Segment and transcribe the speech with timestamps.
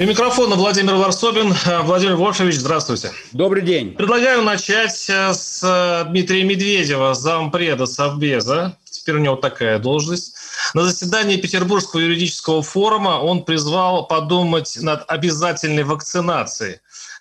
[0.00, 1.54] И микрофона Владимир Варсобин.
[1.82, 3.12] Владимир Вольфович, здравствуйте.
[3.32, 3.90] Добрый день.
[3.90, 8.78] Предлагаю начать с э, Дмитрия Медведева, зампреда Совбеза.
[8.86, 10.36] Теперь у него такая должность.
[10.72, 16.78] На заседании Петербургского юридического форума он призвал подумать над обязательной вакцинацией.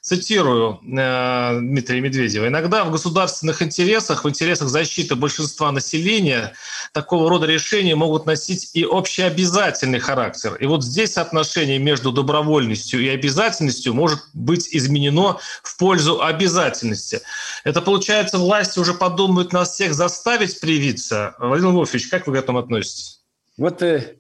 [0.09, 2.48] Цитирую э, Дмитрия Медведева.
[2.48, 6.54] «Иногда в государственных интересах, в интересах защиты большинства населения
[6.94, 10.55] такого рода решения могут носить и общеобязательный характер.
[10.55, 17.21] И вот здесь отношение между добровольностью и обязательностью может быть изменено в пользу обязательности.
[17.63, 21.35] Это получается, власти уже подумают нас всех заставить привиться.
[21.37, 23.21] Владимир Вольфович, как вы к этому относитесь?
[23.57, 24.15] Вот, э,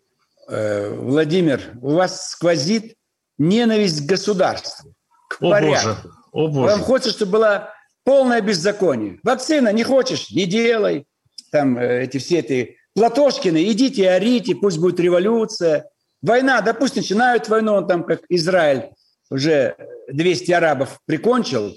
[0.49, 2.93] э, Владимир, у вас сквозит
[3.39, 4.88] ненависть к государству
[5.29, 5.87] к О порядку.
[5.87, 5.97] Боже.
[6.33, 6.73] О боже.
[6.73, 9.19] Вам хочется, чтобы было полное беззаконие.
[9.23, 11.05] Вакцина не хочешь, не делай.
[11.51, 15.89] Там э, эти все эти Платошкины, идите, орите, пусть будет революция.
[16.21, 18.89] Война, да пусть начинают войну, там как Израиль
[19.29, 19.75] уже
[20.11, 21.73] 200 арабов прикончил.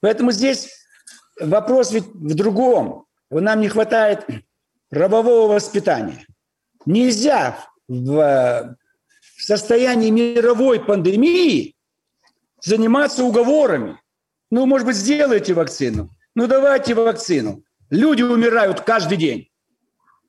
[0.00, 0.68] Поэтому здесь
[1.40, 3.06] вопрос ведь в другом.
[3.30, 4.26] Нам не хватает
[4.90, 6.24] правового воспитания.
[6.86, 8.76] Нельзя в
[9.38, 11.74] состоянии мировой пандемии
[12.62, 13.98] заниматься уговорами.
[14.50, 16.10] Ну, может быть, сделайте вакцину.
[16.34, 17.64] Ну, давайте вакцину.
[17.90, 19.48] Люди умирают каждый день.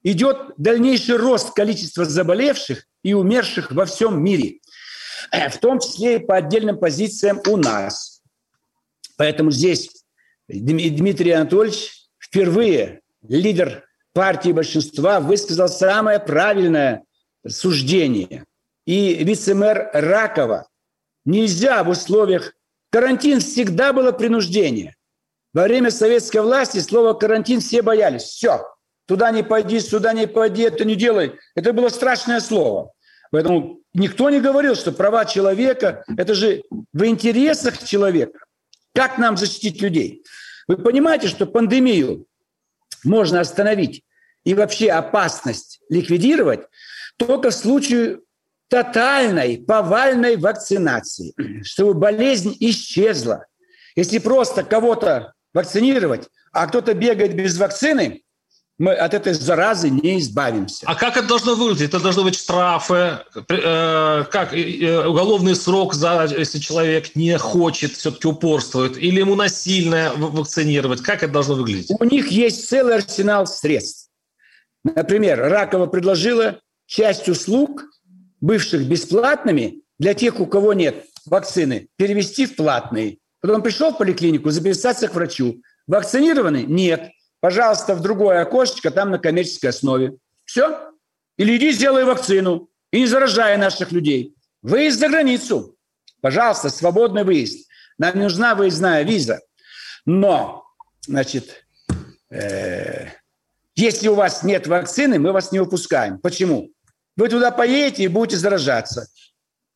[0.04, 4.59] Идет дальнейший рост количества заболевших и умерших во всем мире.
[5.32, 8.22] В том числе и по отдельным позициям у нас.
[9.18, 10.04] Поэтому здесь
[10.48, 17.03] Дмитрий Анатольевич впервые, лидер партии большинства, высказал самое правильное
[17.48, 18.46] суждение.
[18.86, 20.68] И вице-мэр Ракова
[21.26, 22.54] Нельзя в условиях...
[22.94, 24.98] Карантин всегда было принуждение.
[25.54, 28.24] Во время советской власти слово «карантин» все боялись.
[28.24, 28.66] Все,
[29.06, 31.40] туда не пойди, сюда не пойди, это не делай.
[31.56, 32.92] Это было страшное слово.
[33.31, 38.40] Поэтому никто не говорил, что права человека– это же в интересах человека.
[38.94, 40.24] Как нам защитить людей?
[40.68, 42.26] Вы понимаете, что пандемию
[43.06, 44.04] можно остановить
[44.44, 46.68] и вообще опасность ликвидировать
[47.18, 48.20] только в случае
[48.72, 51.34] тотальной, повальной вакцинации,
[51.64, 53.46] чтобы болезнь исчезла.
[53.98, 58.22] Если просто кого-то вакцинировать, а кто-то бегает без вакцины,
[58.78, 60.86] мы от этой заразы не избавимся.
[60.88, 61.90] А как это должно выглядеть?
[61.90, 68.28] Это должны быть штрафы, э, как э, уголовный срок, за, если человек не хочет, все-таки
[68.28, 71.02] упорствует, или ему насильно вакцинировать?
[71.02, 71.92] Как это должно выглядеть?
[72.00, 74.10] У них есть целый арсенал средств.
[74.84, 77.84] Например, Ракова предложила часть услуг
[78.41, 83.19] бывших бесплатными для тех, у кого нет вакцины, перевести в платные.
[83.40, 85.62] Потом пришел в поликлинику, записаться к врачу.
[85.88, 86.63] Вакцинированы?
[86.63, 87.12] Нет.
[87.40, 90.18] Пожалуйста, в другое окошечко, там на коммерческой основе.
[90.46, 90.91] Все.
[91.38, 94.35] Или иди сделай вакцину и не заражай наших людей.
[94.62, 95.75] Выезд за границу.
[96.22, 97.68] Пожалуйста, свободный выезд.
[97.97, 99.41] Нам нужна выездная виза.
[100.06, 100.66] Но,
[101.01, 101.66] значит,
[102.30, 103.07] э,
[103.75, 106.19] если у вас нет вакцины, мы вас не выпускаем.
[106.19, 106.71] Почему?
[107.18, 109.08] Вы туда поедете и будете заражаться.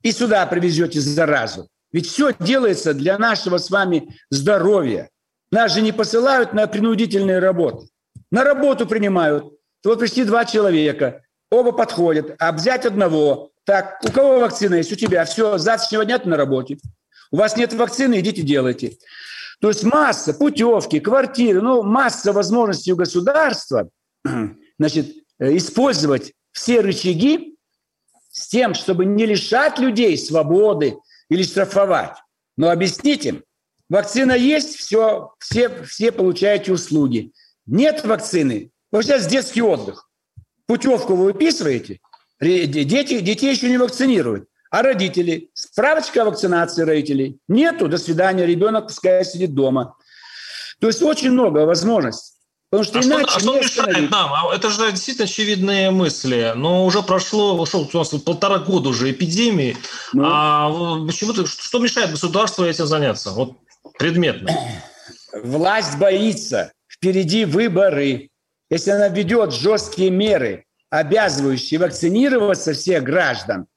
[0.02, 1.70] И сюда привезете заразу.
[1.92, 5.10] Ведь все делается для нашего с вами здоровья.
[5.52, 7.88] Нас же не посылают на принудительные работы.
[8.32, 9.46] На работу принимают.
[9.84, 13.52] Вот пришли два человека, оба подходят, а взять одного.
[13.64, 14.92] Так, у кого вакцина есть?
[14.92, 15.26] У тебя.
[15.26, 16.78] Все, завтрашнего дня ты на работе.
[17.32, 18.98] У вас нет вакцины, идите делайте.
[19.62, 23.90] То есть масса, путевки, квартиры, ну, масса возможностей у государства
[24.78, 25.08] значит,
[25.40, 27.58] э, использовать все рычаги
[28.32, 30.98] с тем, чтобы не лишать людей свободы
[31.30, 32.18] или штрафовать.
[32.58, 33.44] Но объясните
[33.90, 37.34] вакцина есть, все, все, все получаете услуги.
[37.66, 40.10] Нет вакцины, вы сейчас детский отдых.
[40.66, 42.00] Путевку вы выписываете,
[42.40, 44.48] дети, детей еще не вакцинируют.
[44.72, 45.52] А родители?
[45.54, 47.38] Справочка о вакцинации родителей?
[47.48, 49.96] Нету, до свидания, ребенок пускай сидит дома.
[50.80, 52.35] То есть очень много возможностей.
[52.78, 54.34] Потому что а иначе что, а что мешает нам?
[54.34, 56.54] А это же действительно очевидные мысли.
[56.56, 59.78] Но уже прошло, ушел у нас полтора года уже эпидемии.
[60.14, 60.24] Ну.
[60.26, 63.32] А почему-то что мешает государству этим заняться?
[63.32, 63.58] Вот
[63.98, 64.52] предметно.
[65.44, 66.72] Власть боится.
[66.88, 68.30] Впереди выборы.
[68.70, 73.68] Если она ведет жесткие меры, обязывающие вакцинироваться всех граждан,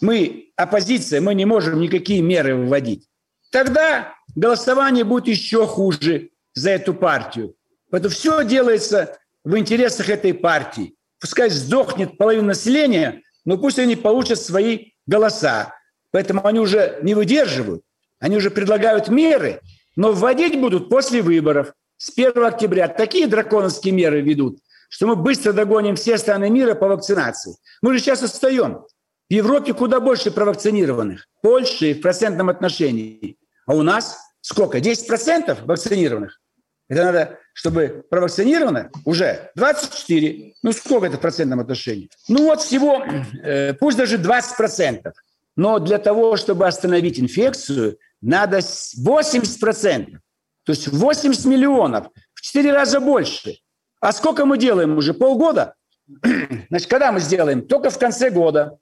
[0.00, 3.08] мы, оппозиция, мы не можем никакие меры выводить,
[3.50, 7.55] тогда голосование будет еще хуже за эту партию.
[7.90, 10.94] Поэтому все делается в интересах этой партии.
[11.20, 15.72] Пускай сдохнет половина населения, но пусть они получат свои голоса.
[16.10, 17.82] Поэтому они уже не выдерживают,
[18.18, 19.60] они уже предлагают меры,
[19.96, 21.72] но вводить будут после выборов.
[21.96, 24.58] С 1 октября такие драконовские меры ведут,
[24.88, 27.56] что мы быстро догоним все страны мира по вакцинации.
[27.82, 28.84] Мы же сейчас отстаем.
[29.28, 31.26] В Европе куда больше провакцинированных.
[31.42, 33.38] Польша в процентном отношении.
[33.66, 34.78] А у нас сколько?
[34.78, 36.40] 10% вакцинированных.
[36.88, 40.52] Это надо, чтобы провакцинировано уже 24.
[40.62, 42.10] Ну, сколько это в процентном отношении?
[42.28, 43.02] Ну, вот всего,
[43.42, 45.10] э, пусть даже 20%.
[45.56, 50.18] Но для того, чтобы остановить инфекцию, надо 80%.
[50.64, 53.56] То есть 80 миллионов, в 4 раза больше.
[54.00, 55.14] А сколько мы делаем уже?
[55.14, 55.76] Полгода?
[56.68, 57.62] Значит, когда мы сделаем?
[57.62, 58.76] Только в конце года.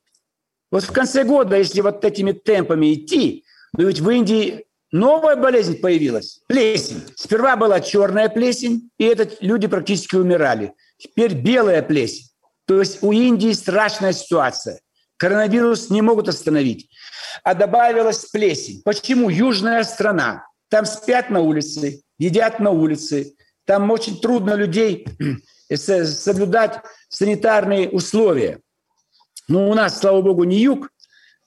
[0.73, 3.44] Вот в конце года, если вот этими темпами идти,
[3.79, 6.41] но ведь в Индии новая болезнь появилась.
[6.46, 7.02] Плесень.
[7.17, 10.73] Сперва была черная плесень, и это люди практически умирали.
[10.99, 12.29] Теперь белая плесень.
[12.67, 14.81] То есть у Индии страшная ситуация.
[15.17, 16.88] Коронавирус не могут остановить.
[17.43, 18.82] А добавилась плесень.
[18.85, 19.29] Почему?
[19.29, 20.46] Южная страна.
[20.70, 23.35] Там спят на улице, едят на улице.
[23.67, 25.06] Там очень трудно людей
[25.75, 28.61] соблюдать санитарные условия.
[29.49, 30.88] Но у нас, слава богу, не юг,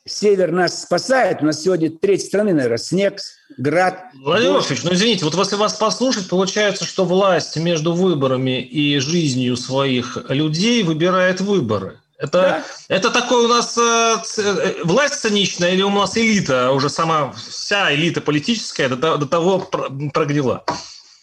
[0.07, 1.42] север нас спасает.
[1.42, 3.19] У нас сегодня треть страны, наверное, снег,
[3.57, 4.06] град.
[4.24, 9.57] Владимир Владимирович, ну извините, вот если вас послушать, получается, что власть между выборами и жизнью
[9.57, 12.00] своих людей выбирает выборы.
[12.18, 12.63] Это, да.
[12.88, 17.94] это такой у нас э, э, власть циничная или у нас элита, уже сама вся
[17.94, 20.63] элита политическая до, до того прогнила?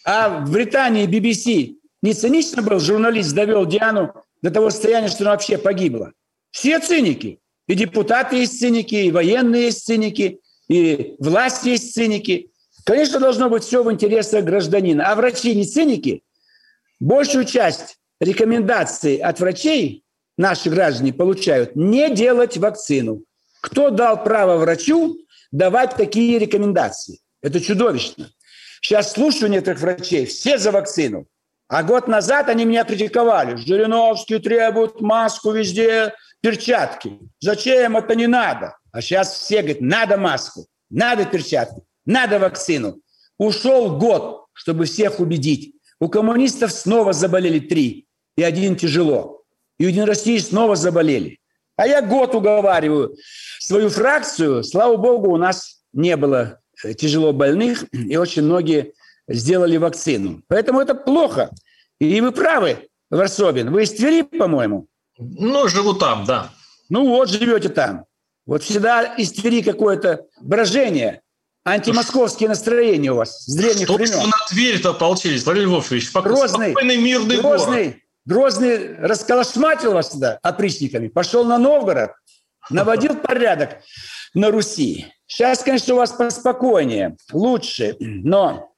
[0.05, 5.31] А в Британии BBC не цинично был, журналист довел Диану до того состояния, что она
[5.31, 6.13] вообще погибла.
[6.51, 7.39] Все циники.
[7.67, 12.51] И депутаты есть циники, и военные есть циники, и власть есть циники.
[12.85, 15.11] Конечно, должно быть все в интересах гражданина.
[15.11, 16.23] А врачи не циники.
[16.99, 20.03] Большую часть рекомендаций от врачей
[20.37, 23.23] наши граждане получают не делать вакцину.
[23.61, 25.17] Кто дал право врачу
[25.51, 27.19] давать такие рекомендации?
[27.41, 28.29] Это чудовищно.
[28.81, 31.25] Сейчас слушаю некоторых врачей, все за вакцину.
[31.67, 33.55] А год назад они меня критиковали.
[33.55, 36.13] Жириновский требует маску везде,
[36.45, 37.17] перчатки.
[37.39, 38.77] Зачем это не надо?
[38.91, 42.99] А сейчас все говорят, надо маску, надо перчатки, надо вакцину.
[43.39, 45.73] Ушел год, чтобы всех убедить.
[45.99, 48.05] У коммунистов снова заболели три,
[48.37, 49.41] и один тяжело.
[49.79, 51.39] И у Единой России снова заболели.
[51.77, 53.15] А я год уговариваю
[53.59, 54.63] свою фракцию.
[54.63, 58.93] Слава богу, у нас не было э, тяжело больных, и очень многие
[59.27, 60.43] сделали вакцину.
[60.47, 61.49] Поэтому это плохо.
[61.99, 63.71] И вы правы, Варсобин.
[63.71, 64.87] Вы из Твери, по-моему?
[65.17, 66.49] Ну, живу там, да.
[66.89, 68.05] Ну вот, живете там.
[68.45, 71.21] Вот всегда из Твери какое-то брожение,
[71.65, 74.13] антимосковские настроения у вас с древних Что времен.
[74.13, 76.11] Что на Тверь-то ополчились, Владимир Львович?
[76.13, 77.97] Грозный, спокойный мирный Грозный, город.
[78.25, 82.11] Грозный расколошматил вас сюда опричниками, пошел на Новгород,
[82.69, 83.81] наводил порядок
[84.33, 85.07] на Руси.
[85.25, 88.73] Сейчас, конечно, у вас поспокойнее, лучше, но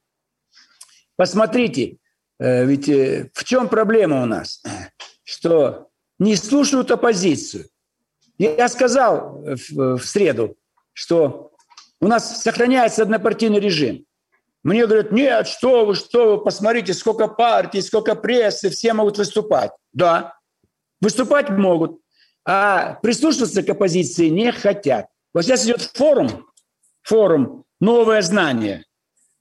[1.16, 1.98] посмотрите,
[2.38, 4.62] э, ведь э, в чем проблема у нас?
[5.24, 5.87] Что
[6.18, 7.66] не слушают оппозицию.
[8.38, 10.56] Я сказал в среду,
[10.92, 11.52] что
[12.00, 14.04] у нас сохраняется однопартийный режим.
[14.62, 19.70] Мне говорят, нет, что вы, что вы, посмотрите, сколько партий, сколько прессы, все могут выступать.
[19.92, 20.34] Да,
[21.00, 22.00] выступать могут,
[22.44, 25.06] а прислушиваться к оппозиции не хотят.
[25.32, 26.46] Вот сейчас идет форум,
[27.02, 28.84] форум «Новое знание».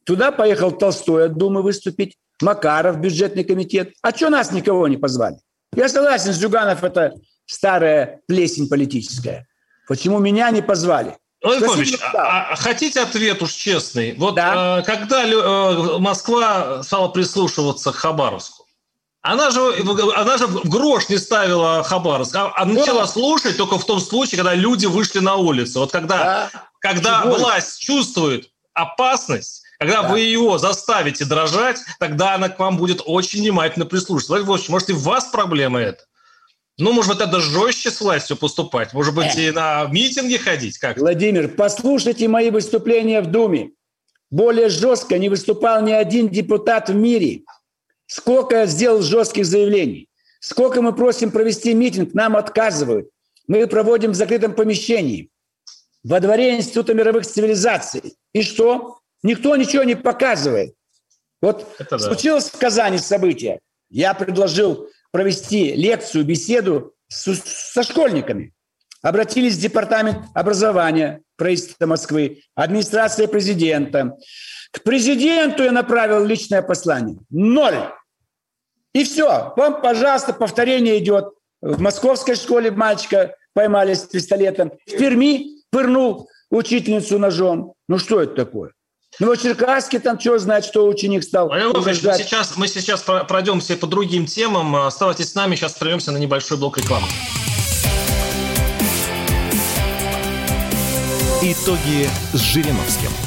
[0.06, 3.94] Туда поехал Толстой от Думы выступить, Макаров, бюджетный комитет.
[4.02, 5.38] А что нас никого не позвали?
[5.78, 7.14] Я согласен, Зюганов– это
[7.46, 9.48] старая плесень политическая.
[9.88, 11.16] Почему меня не позвали?
[11.44, 14.16] Владимир а, а хотите ответ уж честный?
[14.18, 14.80] Вот да.
[14.80, 18.66] э, когда э, Москва стала прислушиваться к Хабаровску,
[19.22, 19.76] она же,
[20.16, 23.08] она же в грош не ставила Хабаровск, а, а начала да.
[23.08, 25.82] слушать только в том случае, когда люди вышли на улицу.
[25.82, 26.70] Вот когда, да.
[26.80, 30.10] когда власть чувствует опасность, когда да.
[30.10, 34.32] вы ее заставите дрожать, тогда она к вам будет очень внимательно прислушиваться.
[34.32, 36.04] Владимир Павлович, может, и у вас проблема это?
[36.80, 38.94] Ну, может быть, это жестче с властью поступать?
[38.94, 40.78] Может быть, и на митинги ходить?
[40.78, 40.98] Как?
[40.98, 43.72] Владимир, послушайте мои выступления в Думе.
[44.30, 47.44] Более жестко не выступал ни один депутат в мире.
[48.06, 50.08] Сколько я сделал жестких заявлений.
[50.40, 53.10] Сколько мы просим провести митинг, нам отказывают.
[53.48, 55.30] Мы проводим в закрытом помещении.
[56.04, 58.16] Во дворе Института мировых цивилизаций.
[58.34, 59.00] И что?
[59.28, 60.74] Никто ничего не показывает.
[61.42, 63.60] Вот Это случилось в Казани событие.
[63.90, 67.36] Я предложил провести лекцию, беседу с,
[67.74, 68.54] со школьниками.
[69.02, 74.16] обратились в Департамент образования правительства Москвы, администрация президента.
[74.72, 77.18] К президенту я направил личное послание.
[77.30, 77.92] Ноль.
[78.94, 79.54] И все.
[79.58, 81.34] Вам, пожалуйста, повторение идет.
[81.62, 84.72] В московской школе мальчика поймали с пистолетом.
[84.86, 87.74] В Перми пырнул учительницу ножом.
[87.90, 88.72] Ну что это такое?
[89.20, 91.48] Ну, Черкасский там что знает, что ученик стал.
[91.48, 94.76] Валерий мы сейчас, мы сейчас пройдемся по другим темам.
[94.76, 97.08] Оставайтесь с нами, сейчас прервемся на небольшой блок рекламы.
[101.42, 103.27] Итоги с Жириновским.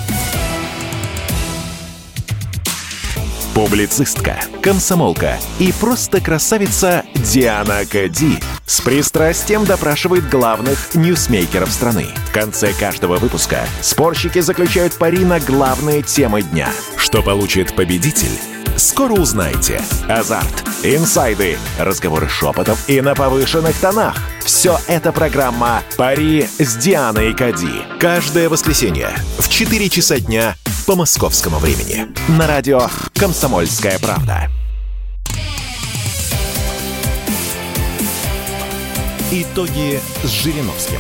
[3.55, 12.07] Публицистка, комсомолка и просто красавица Диана Кади с пристрастием допрашивает главных ньюсмейкеров страны.
[12.29, 16.69] В конце каждого выпуска спорщики заключают пари на главные темы дня.
[16.97, 18.39] Что получит победитель?
[18.77, 19.83] Скоро узнаете.
[20.09, 24.17] Азарт, инсайды, разговоры шепотов и на повышенных тонах.
[24.45, 27.83] Все это программа «Пари с Дианой Кади».
[27.99, 30.55] Каждое воскресенье в 4 часа дня
[30.91, 32.09] по московскому времени.
[32.37, 32.81] На радио
[33.15, 34.51] «Комсомольская правда».
[39.31, 40.99] Итоги с Жириновским.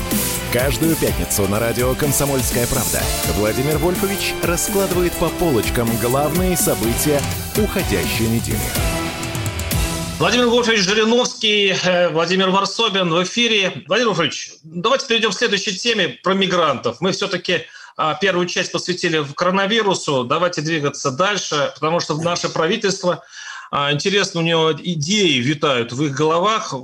[0.52, 3.02] Каждую пятницу на радио «Комсомольская правда»
[3.35, 7.20] Владимир Вольфович раскладывает по полочкам главные события
[7.56, 8.61] уходящей недели.
[10.20, 13.82] Владимир Вольфович Жириновский, э, Владимир Варсобин в эфире.
[13.88, 17.00] Владимир Вольфович, давайте перейдем к следующей теме про мигрантов.
[17.00, 17.64] Мы все-таки
[18.21, 20.25] первую часть посвятили коронавирусу.
[20.25, 23.23] Давайте двигаться дальше, потому что наше правительство
[23.73, 26.75] а, интересно, у него идеи витают в их головах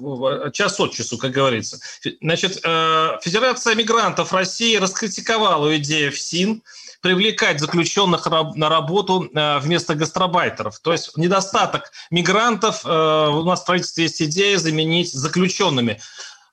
[0.53, 1.81] час от часу, как говорится.
[2.21, 6.63] Значит, э, Федерация мигрантов России раскритиковала идею ФСИН
[7.01, 10.79] привлекать заключенных на работу э, вместо гастробайтеров.
[10.79, 16.01] То есть недостаток мигрантов, э, у нас в правительстве есть идея заменить заключенными.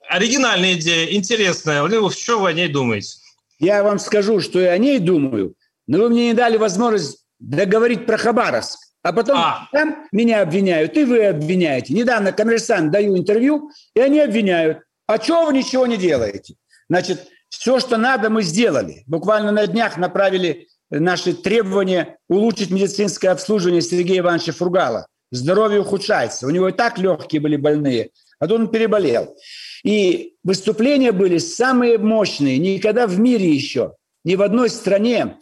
[0.09, 1.83] Оригинальная идея, интересная.
[1.83, 3.17] Вы что вы о ней думаете?
[3.63, 5.55] Я вам скажу, что я о ней думаю,
[5.87, 8.77] но вы мне не дали возможность договорить про Хабаровск.
[9.03, 9.69] А потом а.
[9.71, 11.93] там меня обвиняют, и вы обвиняете.
[11.93, 14.79] Недавно коммерсант даю интервью, и они обвиняют.
[15.07, 16.55] А чего вы ничего не делаете?
[16.89, 19.03] Значит, все, что надо, мы сделали.
[19.07, 25.07] Буквально на днях направили наши требования улучшить медицинское обслуживание Сергея Ивановича Фургала.
[25.31, 26.47] Здоровье ухудшается.
[26.47, 29.35] У него и так легкие были больные, а тут он переболел.
[29.83, 35.37] И выступления были самые мощные, никогда в мире еще, ни в одной стране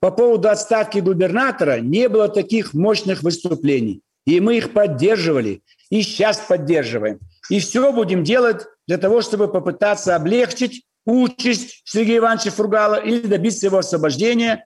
[0.00, 4.02] по поводу отставки губернатора не было таких мощных выступлений.
[4.26, 7.20] И мы их поддерживали, и сейчас поддерживаем.
[7.48, 13.66] И все будем делать для того, чтобы попытаться облегчить участь Сергея Ивановича Фургала или добиться
[13.66, 14.64] его освобождения,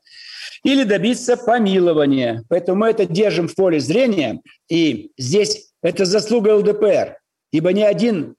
[0.64, 2.44] или добиться помилования.
[2.48, 4.40] Поэтому мы это держим в поле зрения.
[4.70, 7.18] И здесь это заслуга ЛДПР.
[7.52, 8.36] Ибо ни один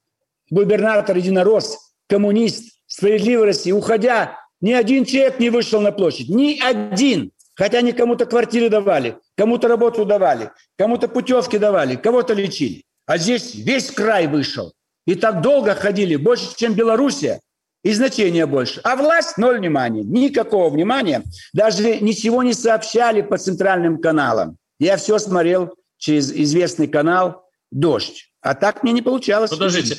[0.52, 6.30] губернатор единорос, коммунист, справедливой России, уходя ни один человек не вышел на площадь.
[6.30, 7.32] Ни один.
[7.56, 12.84] Хотя они кому-то квартиры давали, кому-то работу давали, кому-то путевки давали, кого-то лечили.
[13.06, 14.74] А здесь весь край вышел.
[15.06, 17.42] И так долго ходили, больше, чем Белоруссия,
[17.84, 18.80] и значения больше.
[18.84, 21.24] А власть– ноль внимания, никакого внимания.
[21.54, 24.58] Даже ничего не сообщали по центральным каналам.
[24.80, 28.31] Я все смотрел через известный канал «Дождь».
[28.42, 29.52] А так мне не получалось.
[29.52, 29.98] Подождите,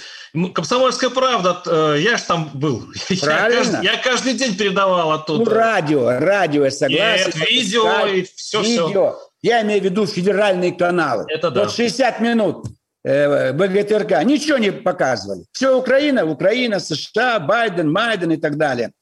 [0.55, 2.87] Комсомольская правда, э, я же там был.
[3.21, 3.53] Правильно.
[3.53, 5.45] Я каждый, я каждый день передавал оттуда.
[5.45, 7.33] Ну, радио, радио, я согласен.
[7.39, 8.89] Нет, видео и все, видео.
[8.89, 9.19] все.
[9.43, 11.25] Я имею в виду федеральные каналы.
[11.29, 11.65] Это да.
[11.65, 12.67] Вот 60 минут
[13.05, 15.45] э, БГТРК ничего не показывали.
[15.53, 18.93] Все Украина, Украина, США, Байден, Майден и так далее.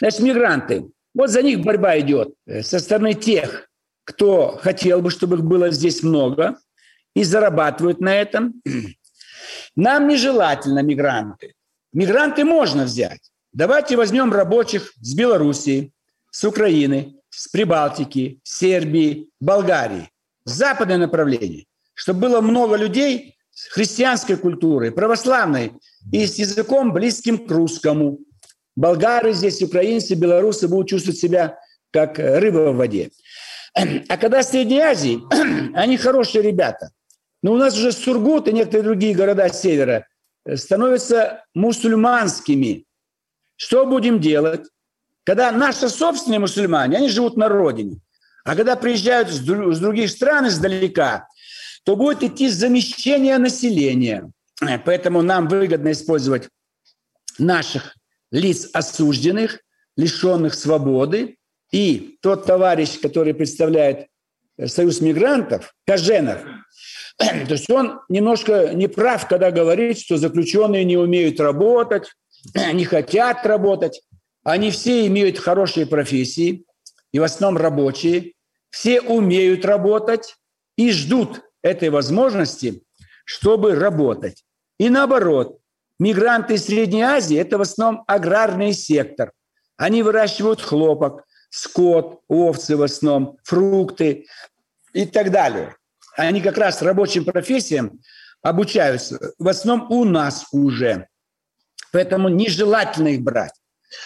[0.00, 0.84] Значит, мигранты.
[1.14, 3.68] Вот за них борьба идет э, со стороны тех,
[4.04, 6.56] кто хотел бы, чтобы их было здесь много,
[7.14, 8.60] и зарабатывают на этом.
[9.76, 11.54] Нам нежелательно мигранты.
[11.92, 13.20] Мигранты можно взять.
[13.52, 15.92] Давайте возьмем рабочих с Белоруссии,
[16.30, 20.10] с Украины, с Прибалтики, Сербии, Болгарии.
[20.44, 21.66] Западное направление.
[21.94, 25.72] Чтобы было много людей с христианской культурой, православной
[26.12, 28.18] и с языком близким к русскому.
[28.74, 31.58] Болгары здесь, украинцы, белорусы будут чувствовать себя
[31.92, 33.10] как рыба в воде.
[33.74, 35.20] А когда в Средней Азии,
[35.74, 36.90] они хорошие ребята–
[37.44, 40.06] но у нас уже Сургут и некоторые другие города севера
[40.46, 42.86] э, становятся мусульманскими.
[43.56, 44.66] Что будем делать?
[45.24, 48.00] Когда наши собственные мусульмане, они живут на родине,
[48.46, 51.28] а когда приезжают с других стран издалека,
[51.84, 54.32] то будет идти замещение населения.
[54.86, 56.48] Поэтому нам выгодно использовать
[57.38, 57.94] наших
[58.30, 59.60] лиц осужденных,
[59.98, 61.36] лишенных свободы.
[61.72, 64.06] И тот товарищ, который представляет
[64.56, 66.42] э, Союз мигрантов, Каженов,
[67.18, 72.12] То есть он немножко не прав, когда говорит, что заключенные не умеют работать,
[72.72, 74.02] не хотят работать.
[74.42, 76.64] Они все имеют хорошие профессии,
[77.12, 78.32] и в основном рабочие.
[78.70, 80.34] Все умеют работать
[80.76, 82.82] и ждут этой возможности,
[83.24, 84.44] чтобы работать.
[84.78, 85.60] И наоборот,
[86.00, 89.32] мигранты из Средней Азии– это в основном аграрный сектор.
[89.76, 94.26] Они выращивают хлопок, скот, овцы в основном, фрукты
[94.92, 95.76] и так далее.
[96.16, 98.00] Они как раз рабочим профессиям
[98.42, 101.08] обучаются в основном у нас уже.
[101.92, 103.52] Поэтому нежелательно их брать.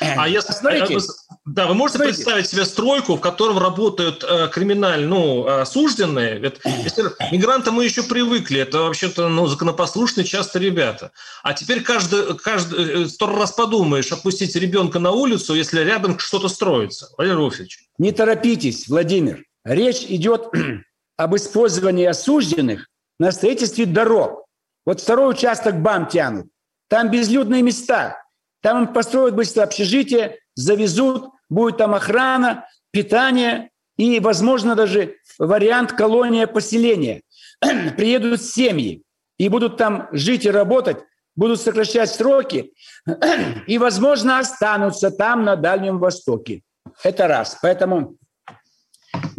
[0.00, 0.98] А если, смотрите,
[1.44, 2.16] да, вы можете смотрите.
[2.16, 6.38] представить себе стройку, в котором работают э, криминально, ну, осужденные?
[6.38, 11.12] Ведь, если мигранты мы еще привыкли, это вообще-то ну, законопослушные часто ребята.
[11.42, 16.48] А теперь каждый, каждый э, сто раз подумаешь, опустить ребенка на улицу, если рядом что-то
[16.48, 17.08] строится.
[17.16, 17.78] Валерий Руфьевич.
[17.96, 19.44] Не торопитесь, Владимир.
[19.64, 20.48] Речь идет
[21.18, 24.46] об использовании осужденных на строительстве дорог.
[24.86, 26.46] Вот второй участок БАМ тянут.
[26.88, 28.22] Там безлюдные места.
[28.62, 36.46] Там им построят быстро общежитие, завезут, будет там охрана, питание и, возможно, даже вариант колония
[36.46, 37.22] поселения.
[37.96, 39.02] Приедут семьи
[39.38, 40.98] и будут там жить и работать,
[41.34, 42.72] будут сокращать сроки
[43.66, 46.62] и, возможно, останутся там на Дальнем Востоке.
[47.02, 47.58] Это раз.
[47.60, 48.16] Поэтому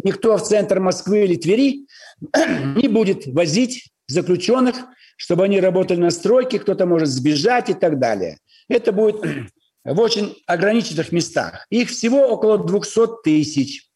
[0.04, 1.86] никто в центр Москвы или Твери
[2.76, 4.76] не будет возить заключенных,
[5.16, 8.38] чтобы они работали на стройке, кто-то может сбежать и так далее.
[8.68, 9.22] Это будет
[9.84, 11.66] в очень ограниченных местах.
[11.70, 13.90] Их всего около 200 тысяч.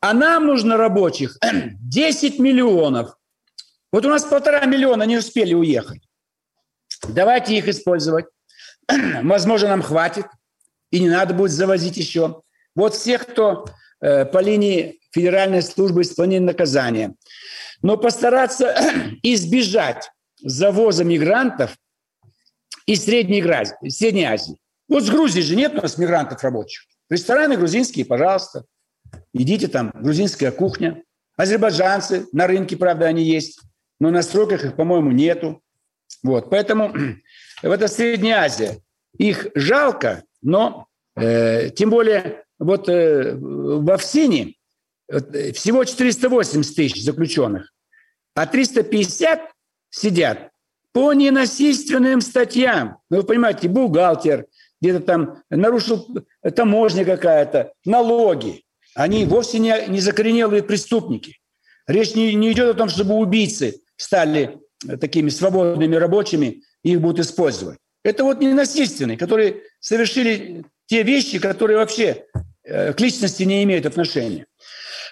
[0.00, 3.16] А нам нужно рабочих 10 миллионов.
[3.92, 6.02] Вот у нас полтора миллиона не успели уехать.
[7.08, 8.26] Давайте их использовать.
[9.22, 10.26] Возможно, нам хватит,
[10.90, 12.42] и не надо будет завозить еще.
[12.74, 13.66] Вот всех, кто
[14.00, 17.14] э, по линии Федеральной службы исполнения наказания.
[17.82, 18.74] Но постараться
[19.22, 20.10] избежать
[20.42, 21.76] завоза мигрантов
[22.86, 23.42] из Средней,
[23.90, 24.58] Средней Азии.
[24.88, 26.84] Вот с Грузии же нет у нас мигрантов рабочих.
[27.08, 28.64] Рестораны грузинские, пожалуйста.
[29.32, 31.02] Идите там, грузинская кухня.
[31.36, 33.60] Азербайджанцы, на рынке, правда, они есть,
[33.98, 35.62] но на стройках их, по-моему, нету.
[36.22, 36.92] Вот, поэтому
[37.62, 38.78] это Средняя Азия.
[39.18, 44.54] Их жалко, но э, тем более вот э, в Овсине
[45.54, 47.72] всего 480 тысяч заключенных,
[48.34, 49.40] а 350
[49.90, 50.50] сидят
[50.92, 52.98] по ненасильственным статьям.
[53.10, 54.46] Ну, вы понимаете, бухгалтер,
[54.80, 56.06] где-то там нарушил
[56.54, 58.64] таможня какая-то, налоги.
[58.94, 61.38] Они вовсе не, не закоренелые преступники.
[61.86, 64.58] Речь не, не идет о том, чтобы убийцы стали
[65.00, 67.78] такими свободными рабочими, и их будут использовать.
[68.02, 72.24] Это вот ненасильственные, которые совершили те вещи, которые вообще
[72.64, 74.46] э, к личности не имеют отношения.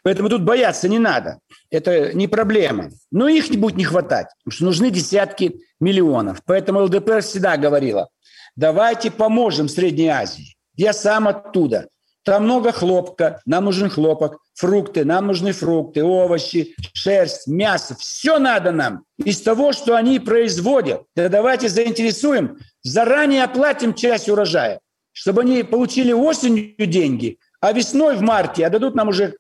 [0.03, 1.39] Поэтому тут бояться не надо.
[1.71, 2.91] Это не проблема.
[3.11, 6.43] Но их не будет не хватать, потому что нужны десятки миллионов.
[6.45, 8.09] Поэтому ЛДПР всегда говорила,
[8.57, 10.57] давайте поможем Средней Азии.
[10.77, 11.89] Я сам оттуда.
[12.25, 17.97] Там много хлопка, нам нужен хлопок, фрукты, нам нужны фрукты, овощи, шерсть, мясо.
[17.99, 21.05] Все надо нам из того, что они производят.
[21.17, 24.81] Да давайте заинтересуем, заранее оплатим часть урожая,
[25.13, 29.35] чтобы они получили осенью деньги, а весной в марте отдадут нам уже,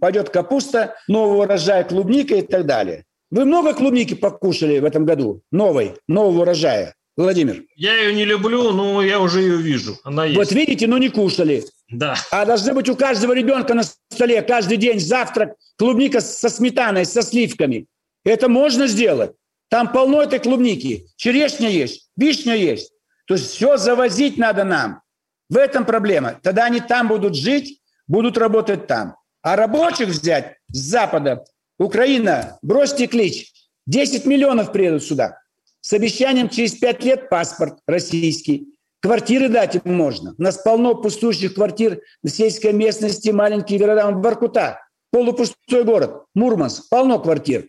[0.00, 3.04] пойдет капуста, новый урожай, клубника и так далее.
[3.30, 5.42] Вы много клубники покушали в этом году?
[5.50, 6.94] Новой, нового урожая?
[7.16, 7.62] Владимир.
[7.74, 9.98] Я ее не люблю, но я уже ее вижу.
[10.04, 10.36] Она есть.
[10.36, 11.64] Вот видите, но не кушали.
[11.88, 12.14] Да.
[12.30, 17.22] А должны быть у каждого ребенка на столе каждый день завтрак клубника со сметаной, со
[17.22, 17.86] сливками.
[18.24, 19.32] Это можно сделать.
[19.70, 21.06] Там полно этой клубники.
[21.16, 22.92] Черешня есть, вишня есть.
[23.26, 25.00] То есть все завозить надо нам.
[25.48, 26.38] В этом проблема.
[26.42, 29.16] Тогда они там будут жить, будут работать там.
[29.42, 31.44] А рабочих взять с Запада,
[31.78, 33.52] Украина, бросьте клич,
[33.86, 35.38] 10 миллионов приедут сюда.
[35.80, 38.66] С обещанием через 5 лет паспорт российский.
[39.00, 40.34] Квартиры дать им можно.
[40.36, 44.10] У нас полно пустующих квартир в сельской местности, маленькие города.
[44.10, 44.80] Воркута,
[45.12, 46.24] полупустой город.
[46.34, 47.68] Мурманск, полно квартир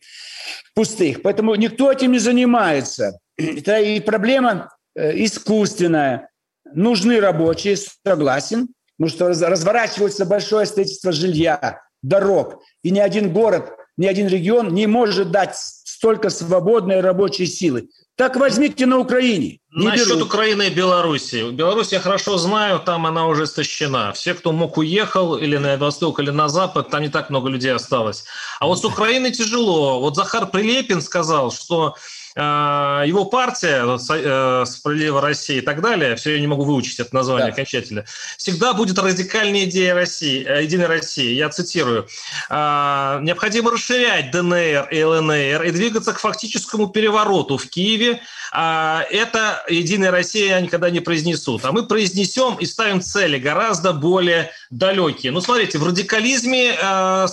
[0.74, 1.22] пустых.
[1.22, 3.20] Поэтому никто этим не занимается.
[3.38, 6.30] Это и проблема э, искусственная
[6.73, 14.06] нужны рабочие, согласен, потому что разворачивается большое строительство жилья, дорог, и ни один город, ни
[14.06, 17.89] один регион не может дать столько свободной рабочей силы.
[18.15, 19.60] Так возьмите на Украине.
[19.71, 20.23] Не Насчет берут.
[20.23, 21.51] Украины и Беларуси.
[21.51, 24.12] Беларусь я хорошо знаю, там она уже истощена.
[24.13, 27.71] Все, кто мог, уехал или на восток, или на запад, там не так много людей
[27.71, 28.25] осталось.
[28.60, 29.99] А вот с Украиной тяжело.
[29.99, 31.95] Вот Захар Прилепин сказал, что
[32.38, 37.47] его партия, э, «Справедливая Россия» и так далее, все, я не могу выучить это название
[37.47, 37.54] да.
[37.54, 38.06] окончательно,
[38.38, 41.34] всегда будет радикальная идея России, э, Единой России.
[41.34, 42.08] Я цитирую.
[42.50, 48.21] «А, «Необходимо расширять ДНР и ЛНР и двигаться к фактическому перевороту в Киеве.
[48.52, 51.65] Это Единая Россия никогда не произнесут.
[51.65, 55.32] А мы произнесем и ставим цели гораздо более далекие.
[55.32, 57.28] Ну, смотрите, в радикализме э,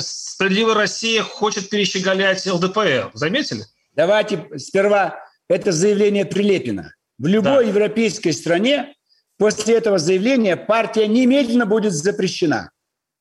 [0.00, 3.10] «Справедливая Россия» хочет перещеголять ЛДПР.
[3.14, 3.66] Заметили?
[3.96, 6.92] Давайте сперва это заявление Прилепина.
[7.18, 7.70] В любой да.
[7.70, 8.94] европейской стране
[9.38, 12.70] после этого заявления партия немедленно будет запрещена.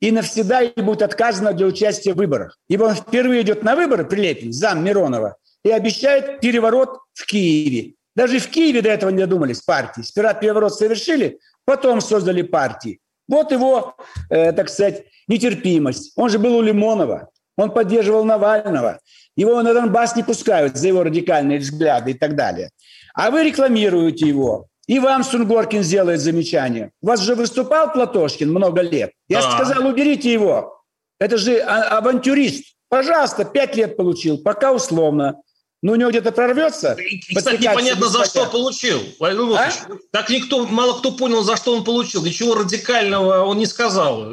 [0.02, 2.58] И навсегда ей будет отказано для участия в выборах.
[2.68, 7.94] Ибо он впервые идет на выборы, Прилепин, зам Миронова, и обещает переворот в Киеве.
[8.14, 10.02] Даже в Киеве до этого не додумались партии.
[10.02, 13.00] Сперва переворот совершили, потом создали партии.
[13.28, 13.96] Вот его,
[14.30, 16.12] э, так сказать, нетерпимость.
[16.18, 19.00] Он же был у Лимонова, он поддерживал Навального.
[19.36, 22.70] Его на Донбасс не пускают за его радикальные взгляды и так далее.
[23.14, 24.68] А вы рекламируете его.
[24.88, 26.92] И вам Сунгоркин сделает замечание.
[27.02, 29.12] У вас же выступал Платошкин много лет.
[29.28, 29.52] Я да.
[29.52, 30.82] сказал, уберите его.
[31.20, 32.76] Это же а- авантюрист.
[32.88, 35.42] Пожалуйста, пять лет получил, пока условно.
[35.82, 36.98] Ну, у него где-то прорвется.
[37.36, 39.00] кстати, непонятно, за что получил.
[39.22, 39.70] А?
[40.12, 42.24] Так никто, мало кто понял, за что он получил.
[42.24, 44.26] Ничего радикального он не сказал.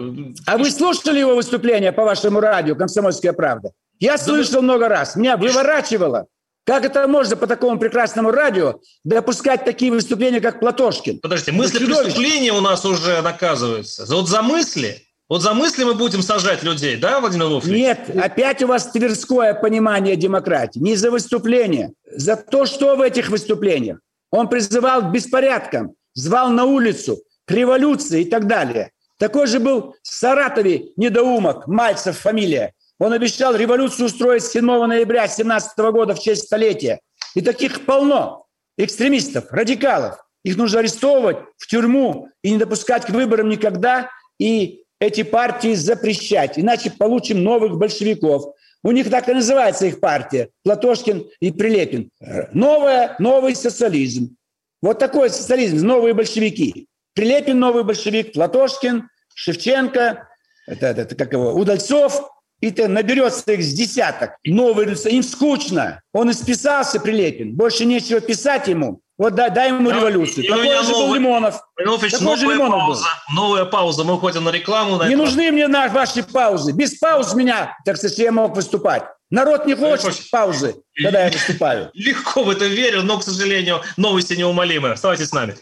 [0.46, 3.72] А вы слушали его выступление по вашему радио «Комсомольская правда»?
[3.98, 6.26] Я слышал много раз, меня выворачивало.
[6.64, 11.18] Как это можно по такому прекрасному радио допускать такие выступления, как Платошкин?
[11.18, 14.07] Подождите, мысли преступления у нас уже наказываются.
[14.07, 17.74] Вот за мысли, вот за мысли мы будем сажать людей, да, Владимир Вольфович?
[17.74, 20.78] Нет, опять у вас тверское понимание демократии.
[20.78, 23.98] Не за выступление, за то, что в этих выступлениях.
[24.31, 28.92] Он призывал к беспорядкам, звал на улицу, к революции и так далее.
[29.18, 32.72] Такой же был в Саратове недоумок, Мальцев фамилия.
[33.02, 37.00] Он обещал революцию устроить 7 ноября 17 года в честь столетия.
[37.34, 38.46] И таких полно.
[38.78, 40.24] Экстремистов, радикалов.
[40.44, 44.08] Их нужно арестовывать в тюрьму и не допускать к выборам никогда.
[44.38, 46.60] И эти партии запрещать.
[46.60, 48.54] Иначе получим новых большевиков.
[48.84, 50.50] У них так и называется их партия.
[50.62, 52.08] Платошкин и Прилепин.
[52.52, 54.36] Новая, новый социализм.
[54.80, 56.86] Вот такой социализм, новые большевики.
[57.14, 60.28] Прилепин новый большевик, Платошкин, Шевченко,
[60.68, 62.32] это, это, это как его, Удальцов,
[62.62, 64.37] и ты наберется их с десяток.
[64.44, 66.01] Новый им скучно.
[66.12, 67.55] Он исписался, Прилепин.
[67.55, 69.01] Больше нечего писать ему.
[69.18, 70.46] Вот дай, дай ему революцию.
[70.46, 71.61] Такой же новый, был Лимонов.
[71.77, 73.35] Ильич, Такой же Лимонов пауза, был.
[73.35, 74.05] Новая пауза.
[74.05, 74.96] Мы уходим на рекламу.
[74.96, 75.22] На не это...
[75.22, 76.72] нужны мне ваши паузы.
[76.72, 79.03] Без пауз меня, так сказать, я мог выступать.
[79.31, 81.90] Народ не хочет паузы, когда я выступаю.
[81.94, 84.90] Легко в это верю, но, к сожалению, новости неумолимы.
[84.90, 85.57] Оставайтесь с нами.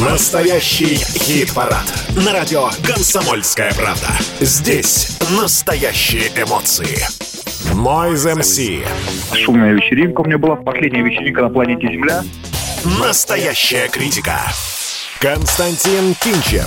[0.00, 1.84] Настоящий хит-парад.
[2.24, 4.08] На радио «Комсомольская правда».
[4.40, 7.06] Здесь настоящие эмоции.
[7.74, 8.86] Noise MC.
[9.44, 10.56] Шумная вечеринка у меня была.
[10.56, 12.24] Последняя вечеринка на планете Земля.
[12.98, 14.40] Настоящая критика.
[15.20, 16.66] Константин Кинчев.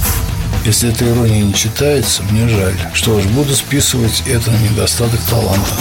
[0.63, 2.75] Если эта ирония не читается, мне жаль.
[2.93, 5.73] Что ж, буду списывать это на недостаток таланта.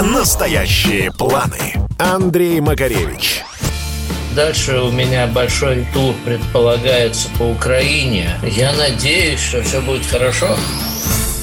[0.00, 1.74] Настоящие планы.
[1.98, 3.42] Андрей Макаревич.
[4.34, 8.30] Дальше у меня большой тур предполагается по Украине.
[8.42, 10.56] Я надеюсь, что все будет хорошо.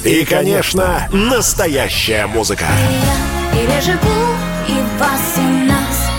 [0.04, 2.66] И, конечно, настоящая музыка.
[3.54, 3.98] И я живу,
[4.66, 6.09] и вас, и нас.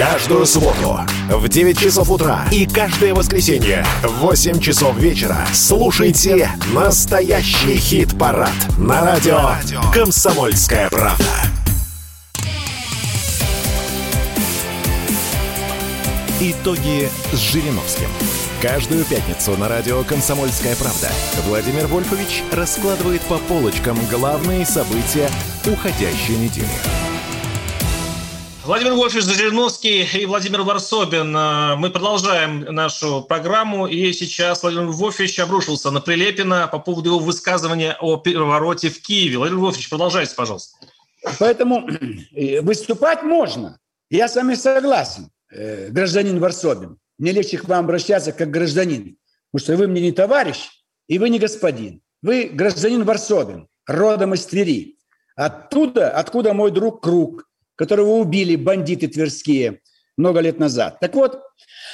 [0.00, 7.76] Каждую субботу в 9 часов утра и каждое воскресенье в 8 часов вечера слушайте настоящий
[7.76, 9.50] хит-парад на радио
[9.92, 11.26] «Комсомольская правда».
[16.40, 18.08] Итоги с Жириновским.
[18.62, 21.10] Каждую пятницу на радио «Комсомольская правда»
[21.46, 25.28] Владимир Вольфович раскладывает по полочкам главные события
[25.66, 27.09] уходящей недели.
[28.62, 31.34] Владимир Вольфович Жириновский и Владимир Варсобин.
[31.34, 33.86] Э, мы продолжаем нашу программу.
[33.86, 39.38] И сейчас Владимир Вольфович обрушился на Прилепина по поводу его высказывания о перевороте в Киеве.
[39.38, 40.76] Владимир Вольфович, продолжайте, пожалуйста.
[41.38, 43.78] Поэтому э, выступать можно.
[44.10, 46.98] Я с вами согласен, э, гражданин Варсобин.
[47.18, 49.16] Мне легче к вам обращаться как гражданин.
[49.50, 50.68] Потому что вы мне не товарищ,
[51.08, 52.02] и вы не господин.
[52.20, 54.98] Вы гражданин Варсобин, родом из Твери.
[55.34, 57.46] Оттуда, откуда мой друг Круг–
[57.80, 59.80] которого убили бандиты тверские
[60.18, 60.98] много лет назад.
[61.00, 61.40] Так вот,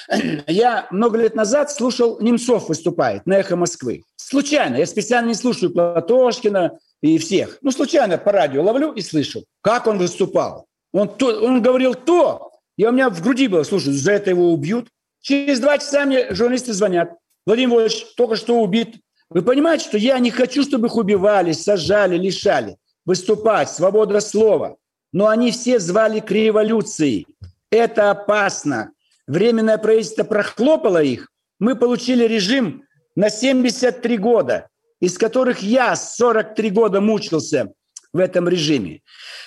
[0.48, 4.02] я много лет назад слушал, Немцов выступает на «Эхо Москвы».
[4.16, 7.58] Случайно, я специально не слушаю Платошкина и всех.
[7.62, 10.66] Ну, случайно по радио ловлю и слышу, как он выступал.
[10.92, 14.52] Он, то, он говорил то, и у меня в груди было, слушай, за это его
[14.52, 14.88] убьют.
[15.20, 17.12] Через два часа мне журналисты звонят.
[17.46, 18.96] Владимир Владимирович только что убит.
[19.30, 22.76] Вы понимаете, что я не хочу, чтобы их убивали, сажали, лишали.
[23.04, 24.78] Выступать, свобода слова.
[25.12, 27.26] Но они все звали к революции.
[27.70, 28.92] Это опасно.
[29.26, 31.30] Временное правительство прохлопало их.
[31.58, 34.68] Мы получили режим на 73 года,
[35.00, 37.72] из которых я 43 года мучился
[38.12, 39.00] в этом режиме.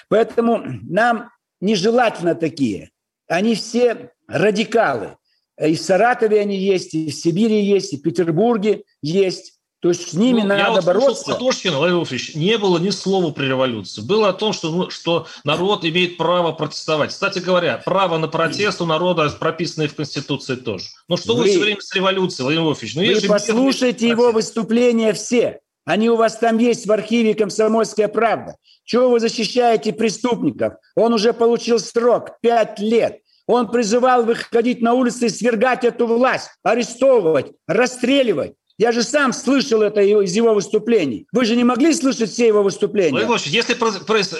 [0.09, 2.91] Поэтому нам нежелательно такие.
[3.27, 5.17] Они все радикалы.
[5.61, 9.58] И в Саратове они есть, и в Сибири есть, и в Петербурге есть.
[9.81, 11.23] То есть с ними ну, надо я вот бороться.
[11.23, 14.01] Платошкина, Владимир Владимирович, не было ни слова при революции.
[14.01, 17.11] Было о том, что, ну, что народ имеет право протестовать.
[17.11, 20.87] Кстати говоря, право на протест у народа прописано и в Конституции тоже.
[21.07, 23.21] Ну что вы, вы все время с революцией, Владимир Владимирович?
[23.21, 25.59] Ну, вы послушайте его выступления все.
[25.85, 28.55] Они у вас там есть в архиве «Комсомольская правда».
[28.83, 30.73] Чего вы защищаете преступников?
[30.95, 33.19] Он уже получил срок– пять лет.
[33.47, 38.53] Он призывал выходить на улицы и свергать эту власть, арестовывать, расстреливать.
[38.79, 41.27] Я же сам слышал это из его выступлений.
[41.33, 43.25] Вы же не могли слышать все его выступления?
[43.25, 43.75] Владимир если,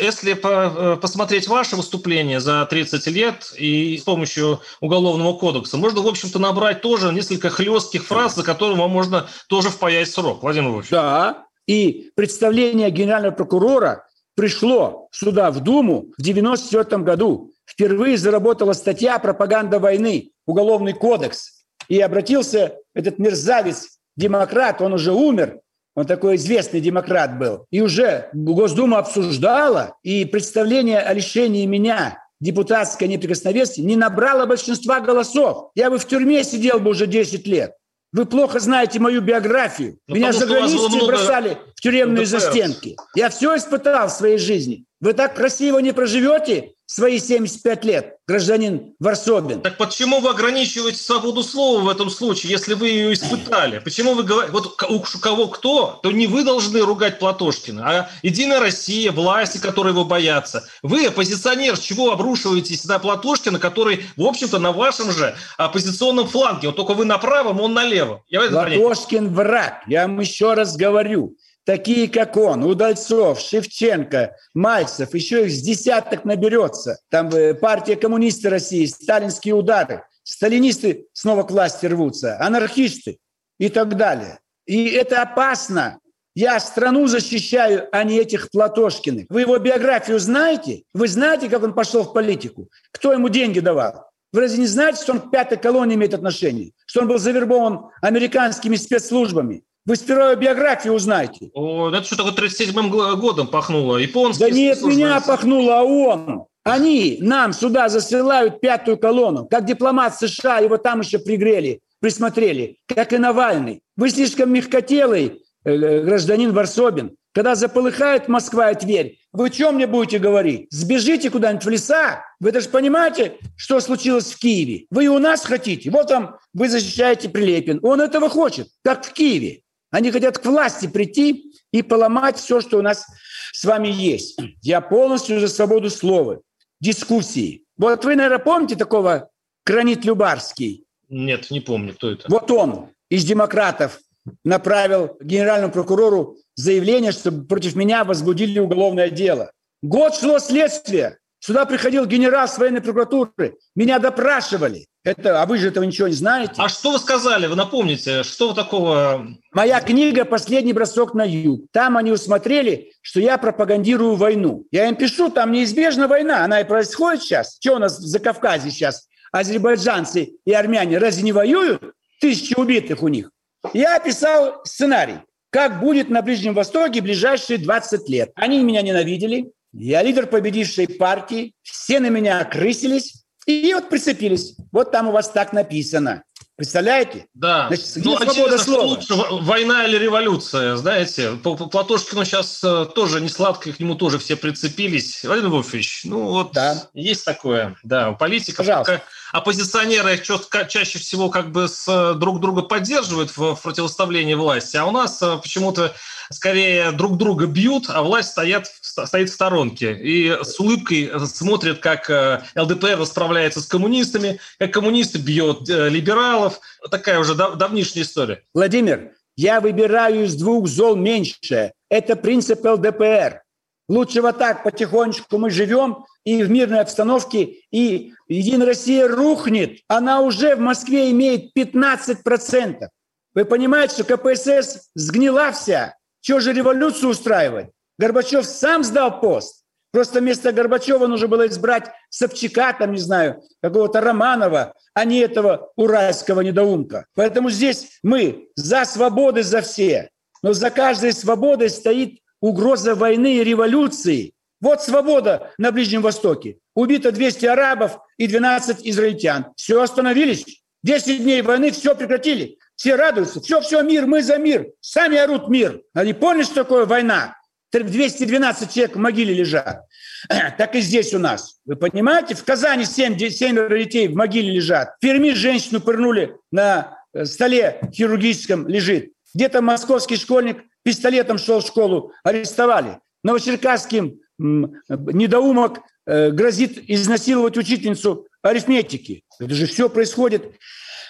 [0.02, 6.08] если э, посмотреть ваше выступление за 30 лет и с помощью Уголовного кодекса, можно, в
[6.08, 10.89] общем-то, набрать тоже несколько хлестких фраз, за которые вам можно тоже впаять срок, Владимир Владимирович.
[10.89, 17.52] Да, и представление генерального прокурора пришло сюда, в Думу, в 1994 году.
[17.65, 21.65] Впервые заработала статья «Пропаганда войны», Уголовный кодекс.
[21.89, 25.62] И обратился этот мерзавец демократ, он уже умер,
[25.95, 33.08] он такой известный демократ был, и уже Госдума обсуждала, и представление о лишении меня депутатской
[33.08, 35.71] неприкосновенности не набрало большинства голосов.
[35.75, 37.73] Я бы в тюрьме сидел бы уже 10 лет.
[38.12, 39.99] Вы плохо знаете мою биографию.
[40.08, 42.95] Но Меня за границей бросали в тюремные застенки.
[43.15, 44.86] Я все испытал в своей жизни.
[45.01, 49.62] Вы так красиво не проживете свои 75 лет, гражданин Варсобин.
[49.62, 53.79] Так почему вы ограничиваете свободу слова в этом случае, если вы ее испытали?
[53.79, 58.59] Почему вы говорите, вот у кого кто, то не вы должны ругать Платошкина, а Единая
[58.59, 60.67] Россия, власти, которые его боятся.
[60.81, 66.67] Вы, оппозиционер, чего обрушиваетесь на Платошкина, который, в общем-то, на вашем же оппозиционном фланге.
[66.67, 68.21] Вот только вы на правом, он на левом.
[68.29, 75.52] Платошкин враг, я вам еще раз говорю такие как он, Удальцов, Шевченко, Мальцев, еще их
[75.52, 77.00] с десяток наберется.
[77.10, 83.19] Там э, партия коммунисты России, сталинские удары, сталинисты снова к власти рвутся, анархисты
[83.60, 84.39] и так далее.
[84.65, 86.00] И это опасно.
[86.36, 89.26] Я страну защищаю, а не этих Платошкиных.
[89.30, 90.84] Вы его биографию знаете?
[90.93, 92.69] Вы знаете, как он пошел в политику?
[92.91, 94.10] Кто ему деньги давал?
[94.32, 96.72] Вы разве не знаете, что он к пятой колонии имеет отношение?
[96.86, 99.63] Что он был завербован американскими спецслужбами?
[99.89, 101.49] Вы сперва биографию узнаете.
[101.56, 103.97] О, это что такое 37-м годом пахнуло?
[103.97, 104.43] Японский?
[104.43, 106.45] Да нет, меня пахнуло, а он.
[106.63, 109.47] Они нам сюда засылают пятую колонну.
[109.47, 112.78] Как дипломат США, его там еще пригрели, присмотрели.
[112.86, 113.82] Как и Навальный.
[113.97, 117.15] Вы слишком мягкотелый, э, э, гражданин Варсобин.
[117.34, 120.67] Когда заполыхает Москва и Тверь, вы о чем мне будете говорить?
[120.69, 122.23] Сбежите куда-нибудь в леса?
[122.39, 124.86] Вы даже понимаете, что случилось в Киеве?
[124.91, 125.89] Вы и у нас хотите.
[125.89, 127.80] Вот там вы защищаете Прилепин.
[127.82, 129.63] Он этого хочет, как в Киеве.
[129.91, 133.06] Они хотят к власти прийти и поломать все, что у нас
[133.54, 134.39] с вами есть.
[134.62, 136.41] Я полностью за свободу слова,
[136.80, 137.63] дискуссии.
[137.78, 139.30] Вот вы, наверное, помните такого
[139.63, 140.86] Кранит Любарский?
[141.10, 142.25] Нет, не помню, кто это.
[142.30, 143.99] Вот он из демократов
[144.43, 149.52] направил генеральному прокурору заявление, чтобы против меня возбудили уголовное дело.
[149.82, 151.17] Год шло следствие.
[151.39, 153.58] Сюда приходил генерал с военной прокуратуры.
[153.75, 154.88] Меня допрашивали.
[155.03, 156.53] Это, а вы же этого ничего не знаете.
[156.57, 157.47] А что вы сказали?
[157.47, 159.27] Вы напомните, что такого?
[159.53, 161.65] Моя книга «Последний бросок на юг».
[161.71, 164.65] Там они усмотрели, что я пропагандирую войну.
[164.71, 166.43] Я им пишу, там неизбежна война.
[166.43, 167.57] Она и происходит сейчас.
[167.59, 169.07] Что у нас за Кавказе сейчас?
[169.31, 171.93] Азербайджанцы и армяне разве не воюют?
[172.19, 173.31] Тысячи убитых у них.
[173.73, 178.31] Я описал сценарий, как будет на Ближнем Востоке ближайшие 20 лет.
[178.35, 179.51] Они меня ненавидели.
[179.71, 181.53] Я лидер победившей партии.
[181.62, 183.18] Все на меня окрысились.
[183.49, 184.55] И вот прицепились.
[184.71, 186.21] Вот там у вас так написано.
[186.55, 187.25] Представляете?
[187.33, 187.67] Да.
[187.67, 188.83] Значит, ну, свобода слова?
[188.83, 191.31] Лучше война или революция, знаете?
[191.41, 195.23] Платошкину сейчас э, тоже не сладко, к нему тоже все прицепились.
[195.23, 196.89] Владимир Вольфович, ну вот да.
[196.93, 197.75] есть такое.
[197.83, 198.57] Да, политика.
[198.57, 199.01] Пожалуйста.
[199.31, 200.21] Оппозиционеры
[200.67, 205.21] чаще всего как бы с, э, друг друга поддерживают в противоставлении власти, а у нас
[205.21, 205.93] э, почему-то
[206.31, 212.09] скорее друг друга бьют, а власть стоят, стоит в сторонке и с улыбкой смотрит, как
[212.09, 216.59] э, ЛДПР расправляется с коммунистами, как коммунисты бьет э, либералов.
[216.89, 218.43] Такая уже дав давнишняя история.
[218.53, 221.73] Владимир, я выбираю из двух зол меньшее.
[221.89, 223.41] Это принцип ЛДПР.
[223.89, 229.80] Лучше вот так потихонечку мы живем и в мирной обстановке, и Единая Россия рухнет.
[229.88, 232.88] Она уже в Москве имеет 15%.
[233.34, 235.95] Вы понимаете, что КПСС сгнила вся.
[236.21, 237.71] Чего же революцию устраивать?
[237.97, 239.63] Горбачев сам сдал пост.
[239.91, 245.71] Просто вместо Горбачева нужно было избрать Собчака, там, не знаю, какого-то Романова, а не этого
[245.75, 247.08] уральского недоумка.
[247.15, 250.10] Поэтому здесь мы за свободы, за все.
[250.43, 254.34] Но за каждой свободой стоит угроза войны и революции.
[254.62, 256.58] Вот свобода на Ближнем Востоке.
[256.75, 259.47] Убито 200 арабов и 12 израильтян.
[259.56, 260.62] Все остановились.
[260.84, 262.58] 10 дней войны, все прекратили.
[262.75, 263.41] Все радуются.
[263.41, 264.67] Все, все, мир, мы за мир.
[264.80, 265.82] Сами орут мир.
[265.93, 267.36] Они поняли, что такое война?
[267.71, 269.86] 212 человек в могиле лежат.
[270.58, 271.60] Так и здесь у нас.
[271.65, 272.36] Вы понимаете?
[272.36, 274.95] В Казани 7, 7 детей в могиле лежат.
[274.97, 279.13] В Перми женщину пырнули на э, столе хирургическом лежит.
[279.33, 282.99] Где-то московский школьник пистолетом шел в школу, арестовали.
[283.23, 289.23] Новочеркасским недоумок э, грозит изнасиловать учительницу арифметики.
[289.39, 290.55] Это же все происходит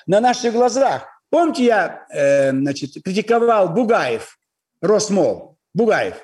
[0.08, 1.08] на наших глазах.
[1.30, 4.38] Помните, я э, значит, критиковал Бугаев,
[4.82, 6.16] Росмол, Бугаев.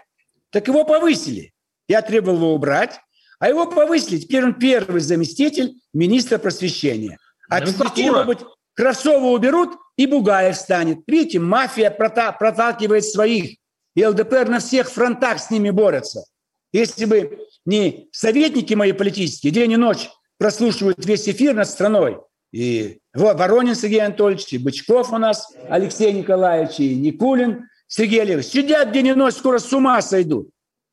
[0.50, 1.54] Так его повысили.
[1.88, 3.00] Я требовал его убрать,
[3.40, 4.18] а его повысили.
[4.18, 7.20] Теперь он первый заместитель министра просвещения.
[7.50, 8.40] А теперь, может быть,
[8.76, 11.00] Кравцова уберут, и Бугаев станет.
[11.08, 13.58] Видите, мафия проталкивает своих.
[13.96, 16.26] И ЛДПР на всех фронтах с ними борется.
[16.74, 22.20] Если бы не советники мои политические день и ночь прослушивают весь эфир над страной,
[22.52, 28.92] и Воронин Сергей Анатольевич, и Бычков у нас Алексей Николаевич, и Никулин Сергей Олегович, сидят
[28.92, 30.50] день и ночь, скоро с ума сойдут.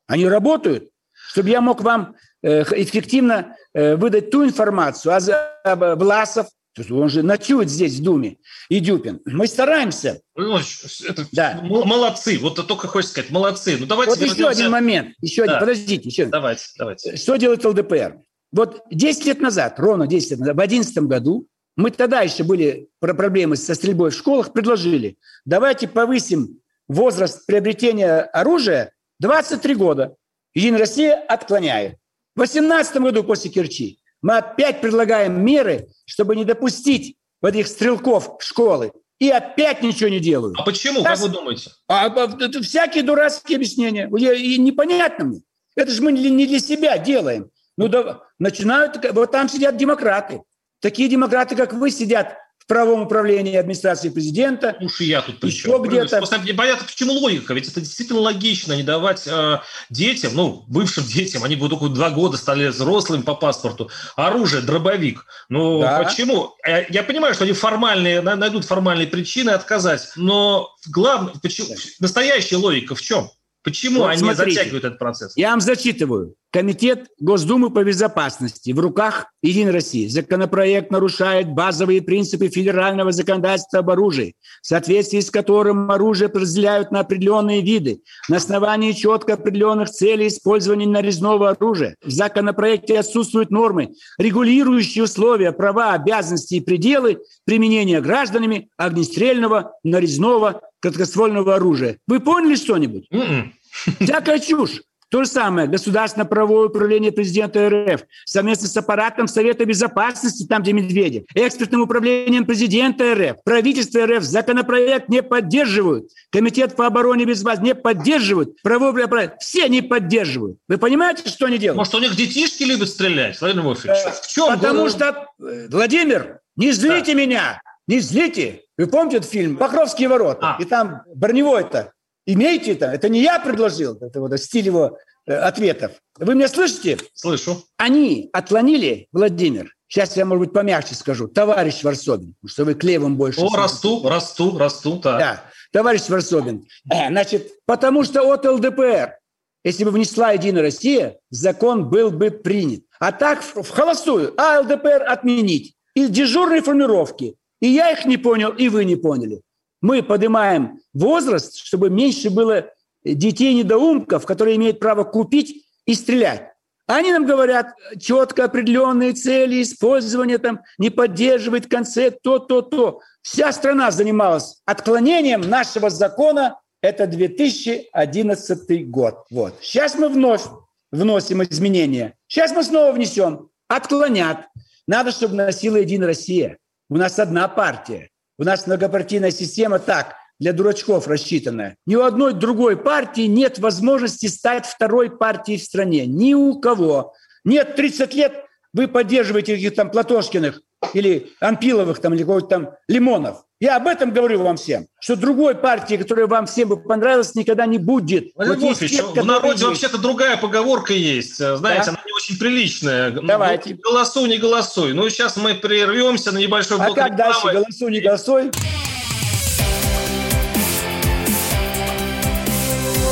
[0.07, 5.13] Они работают, чтобы я мог вам э, эффективно э, выдать ту информацию.
[5.15, 6.49] А Власов,
[6.91, 9.21] он же ночует здесь в Думе, и Дюпин.
[9.27, 10.21] Мы стараемся.
[10.35, 11.61] Это да.
[11.63, 12.39] Молодцы.
[12.39, 13.77] Вот только хочется сказать, молодцы.
[13.79, 14.41] Ну, давайте вот вернемся.
[14.41, 15.15] еще один момент.
[15.21, 15.53] Еще да.
[15.53, 15.61] один.
[15.61, 16.09] Подождите.
[16.09, 16.27] Еще.
[16.27, 17.17] Давайте, давайте.
[17.17, 18.19] Что делает ЛДПР?
[18.53, 22.89] Вот 10 лет назад, ровно 10 лет назад, в 2011 году, мы тогда еще были
[23.01, 30.17] проблемы со стрельбой в школах, предложили, давайте повысим возраст приобретения оружия 23 года.
[30.55, 31.97] Единая Россия отклоняет.
[32.35, 38.39] В 2018 году после Керчи мы опять предлагаем меры, чтобы не допустить вот этих стрелков
[38.39, 38.93] в школы.
[39.19, 40.57] И опять ничего не делают.
[40.59, 41.71] А почему, как вы думаете?
[41.87, 44.09] А, а, всякие дурацкие объяснения.
[44.09, 45.43] И непонятно мне.
[45.77, 47.51] Это же мы не для себя делаем.
[47.77, 50.43] Ну, да, начинают, вот там сидят демократы.
[50.81, 52.37] Такие демократы, как вы, сидят
[52.73, 54.77] правом управлении администрации президента.
[54.81, 56.17] Уж и я тут при Еще где-то.
[56.17, 57.53] Просто понятно, почему логика.
[57.53, 59.59] Ведь это действительно логично не давать э,
[59.91, 65.27] детям, ну, бывшим детям, они будут только два года стали взрослыми по паспорту, оружие, дробовик.
[65.51, 66.03] Ну, да.
[66.03, 66.55] почему?
[66.67, 72.95] Э, я понимаю, что они формальные, найдут формальные причины отказать, но главное, почему, настоящая логика
[72.95, 73.31] в чем?
[73.65, 75.33] Почему вот они смотрите, затягивают этот процесс?
[75.37, 76.35] Я вам зачитываю.
[76.51, 80.07] Комитет Госдумы по безопасности в руках Единой России.
[80.07, 87.01] Законопроект нарушает базовые принципы федерального законодательства об оружии, в соответствии с которым оружие разделяют на
[87.01, 91.97] определенные виды на основании четко определенных целей использования нарезного оружия.
[92.05, 101.55] В законопроекте отсутствуют нормы, регулирующие условия, права, обязанности и пределы применения гражданами огнестрельного, нарезного, краткоствольного
[101.55, 101.99] оружия.
[102.07, 103.09] Вы поняли что-нибудь?
[104.01, 104.83] Всякая чушь.
[105.13, 110.73] То же самое государственное правовое управление президента РФ совместно с аппаратом Совета Безопасности, там, где
[110.73, 117.75] Медведев, экспертным управлением президента РФ, правительство РФ законопроект не поддерживают, комитет по обороне безопасности не
[117.75, 120.57] поддерживают, правовое управление, все не поддерживают.
[120.67, 121.77] Вы понимаете, что они делают?
[121.77, 123.95] Может, у них детишки любят стрелять, Владимир Вольфович?
[124.07, 124.47] Э, в чем?
[124.49, 127.19] Потому что, э, Владимир, не злите да.
[127.19, 128.63] меня, не злите.
[128.83, 130.57] Вы помните этот фильм «Покровские ворота»?
[130.57, 130.63] А.
[130.63, 131.93] И там броневой-то
[132.27, 132.87] Имейте это.
[132.87, 135.93] Это не я предложил, это вот стиль его э, ответов.
[136.19, 136.99] Вы меня слышите?
[137.15, 137.65] Слышу.
[137.77, 143.41] Они отклонили, Владимир, сейчас я, может быть, помягче скажу, товарищ Варсобин, что вы клевом больше...
[143.41, 145.19] О, расту, расту, расту, так.
[145.19, 146.67] Да, товарищ Варсобин.
[146.91, 149.17] Э, значит, потому что от ЛДПР,
[149.65, 152.83] если бы внесла Единая Россия, закон был бы принят.
[153.01, 155.75] А так в холостую, а ЛДПР отменить.
[155.95, 157.37] И дежурные формировки.
[157.63, 159.41] И я их не понял, и вы не поняли
[159.83, 162.71] мы поднимаем возраст, чтобы меньше было
[163.05, 166.49] детей-недоумков, которые имеют право купить и стрелять.
[166.87, 173.01] Они нам говорят четко определенные цели использования, там, не поддерживает концепт, то, то, то.
[173.23, 176.59] Вся страна занималась отклонением нашего закона.
[176.81, 179.25] Это 2011 год.
[179.31, 179.55] Вот.
[179.63, 180.43] Сейчас мы вновь
[180.91, 182.15] вносим изменения.
[182.27, 183.49] Сейчас мы снова внесем.
[183.69, 184.49] Отклонят.
[184.89, 186.59] Надо, чтобы носила Единая Россия.
[186.93, 188.11] У нас одна партия.
[188.39, 190.15] У нас многопартийная система так.
[190.39, 191.79] для дурачков рассчитанная.
[191.87, 196.05] Ни у одной другой партии нет возможности стать второй партией в стране.
[196.05, 197.15] Ни у кого.
[197.45, 200.61] Нет, 30 лет вы поддерживаете каких-то там Платошкиных
[200.93, 203.47] или Анпиловых там, или какого-то там Лимонов.
[203.63, 207.65] Я об этом говорю вам всем, что другой партии, которая вам всем бы понравилась, никогда
[207.65, 208.33] не будет.
[208.35, 211.37] Владимир вот Вольфович, в народе вообще-то другая поговорка есть.
[211.37, 211.91] Знаете, да?
[211.93, 213.13] она не очень приличная.
[213.13, 213.75] Давайте.
[213.75, 214.95] Ну, голосуй, не голосуй.
[214.95, 217.53] Ну, сейчас мы прервемся на небольшой блок А как дальше?
[217.53, 218.51] Голосуй, не голосуй?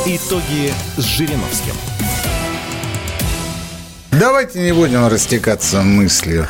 [0.05, 1.75] Итоги с Жириновским.
[4.19, 6.49] Давайте не будем растекаться мыслью.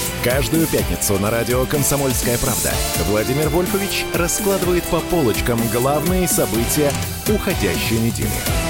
[0.23, 2.71] Каждую пятницу на радио «Комсомольская правда»
[3.07, 6.91] Владимир Вольфович раскладывает по полочкам главные события
[7.27, 8.60] уходящей недели.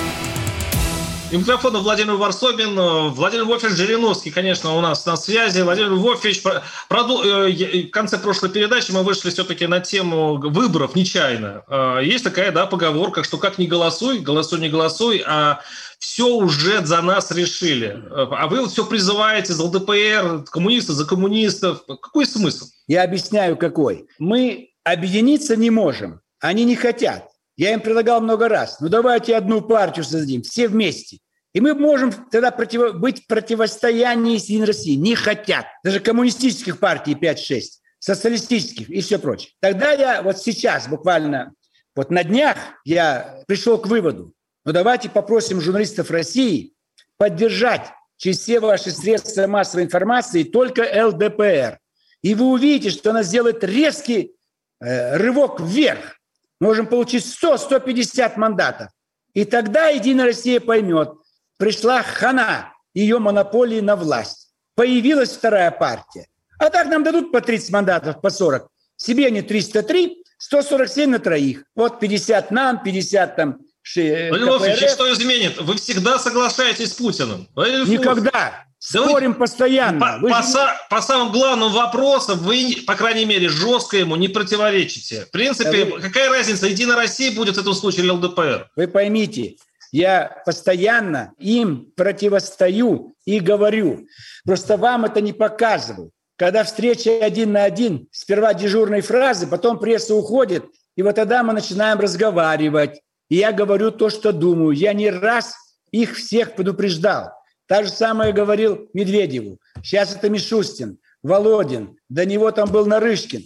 [1.32, 2.76] И микрофона Владимир Варсобин.
[3.12, 5.62] Владимир Вольфович Жириновский, конечно, у нас на связи.
[5.62, 6.44] Владимир Вольфович,
[6.90, 7.24] проду...
[7.24, 11.64] Э, в конце прошлой передачи мы вышли все-таки на тему выборов нечаянно.
[11.70, 15.62] Э, есть такая да, поговорка, что как не голосуй, голосуй, не голосуй, а
[16.00, 18.04] все уже за нас решили.
[18.14, 21.86] А вы все призываете за ЛДПР, коммунистов, за коммунистов.
[21.86, 22.66] Какой смысл?
[22.88, 24.06] Я объясняю, какой.
[24.20, 26.20] Мы объединиться не можем.
[26.42, 27.31] Они не хотят.
[27.62, 28.80] Я им предлагал много раз.
[28.80, 31.20] Ну давайте одну партию создадим, все вместе.
[31.54, 32.96] И мы можем тогда против...
[32.96, 34.98] быть в противостоянии с Единой Россией.
[34.98, 35.68] Не хотят.
[35.84, 37.62] Даже коммунистических партий 5-6,
[38.00, 39.52] социалистических и все прочее.
[39.60, 41.54] Тогда я вот сейчас, буквально
[41.96, 44.34] вот на днях, я пришел к выводу,
[44.66, 46.74] но давайте попросим журналистов России
[47.18, 51.78] поддержать через все ваши средства массовой информации только ЛДПР.
[52.24, 54.34] И вы увидите, что она сделает резкий
[54.80, 56.18] э, рывок вверх.
[56.62, 58.88] Можем получить 100-150 мандатов.
[59.34, 61.10] И тогда Единая Россия поймет,
[61.58, 64.54] пришла хана ее монополии на власть.
[64.76, 66.28] Появилась вторая партия.
[66.60, 68.70] А так нам дадут по 30 мандатов, по 40.
[68.96, 71.64] Себе они 303, 147 на троих.
[71.76, 73.58] Вот 50 нам, 50 там
[73.96, 75.60] Владимир Владимирович, что изменит?
[75.60, 77.48] Вы всегда соглашаетесь с Путиным.
[77.56, 78.66] Никогда.
[78.84, 80.00] Спорим да постоянно.
[80.00, 80.58] По, по, же...
[80.90, 85.26] по самым главным вопросам вы, по крайней мере, жестко ему не противоречите.
[85.26, 86.02] В принципе, да вы...
[86.02, 88.72] какая разница, Единая Россия будет в этом случае или ЛДПР?
[88.76, 89.58] Вы поймите,
[89.92, 94.08] я постоянно им противостою и говорю.
[94.46, 96.12] Просто вам это не показывают.
[96.36, 100.66] Когда встреча один на один, сперва дежурные фразы, потом пресса уходит,
[100.96, 103.02] и вот тогда мы начинаем разговаривать
[103.32, 104.72] и я говорю то, что думаю.
[104.72, 105.56] Я не раз
[105.90, 107.32] их всех предупреждал.
[107.68, 109.60] Так же самое говорил Медведеву.
[109.84, 113.44] Сейчас это Мишустин, Володин, до него там был Нарышкин.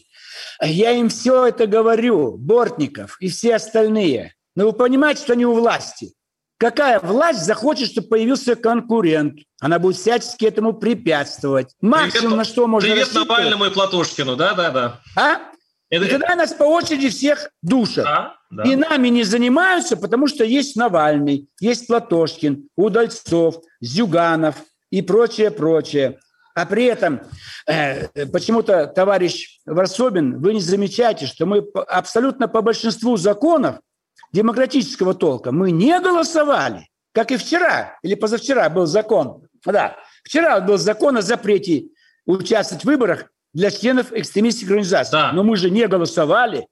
[0.61, 4.33] Я им все это говорю, Бортников и все остальные.
[4.55, 6.13] Но вы понимаете, что они у власти.
[6.57, 9.39] Какая власть захочет, чтобы появился конкурент?
[9.59, 11.75] Она будет всячески этому препятствовать.
[11.81, 15.01] Максимум, привет, на что можно Привет Навальному и Платошкину, да-да-да.
[15.17, 15.51] А?
[15.89, 16.05] Это...
[16.05, 18.05] И тогда нас по очереди всех душат.
[18.05, 18.63] Да, да.
[18.63, 24.55] И нами не занимаются, потому что есть Навальный, есть Платошкин, Удальцов, Зюганов
[24.89, 26.19] и прочее, прочее.
[26.55, 27.21] А при этом
[27.67, 33.79] э, почему-то, товарищ Варсобин, вы не замечаете, что мы абсолютно по большинству законов
[34.31, 39.47] демократического толка мы не голосовали, как и вчера или позавчера был закон.
[39.65, 41.87] Да, вчера был закон о запрете
[42.25, 45.13] участвовать в выборах для членов экстремистских организаций.
[45.13, 45.31] Да.
[45.31, 46.67] Но мы же не голосовали.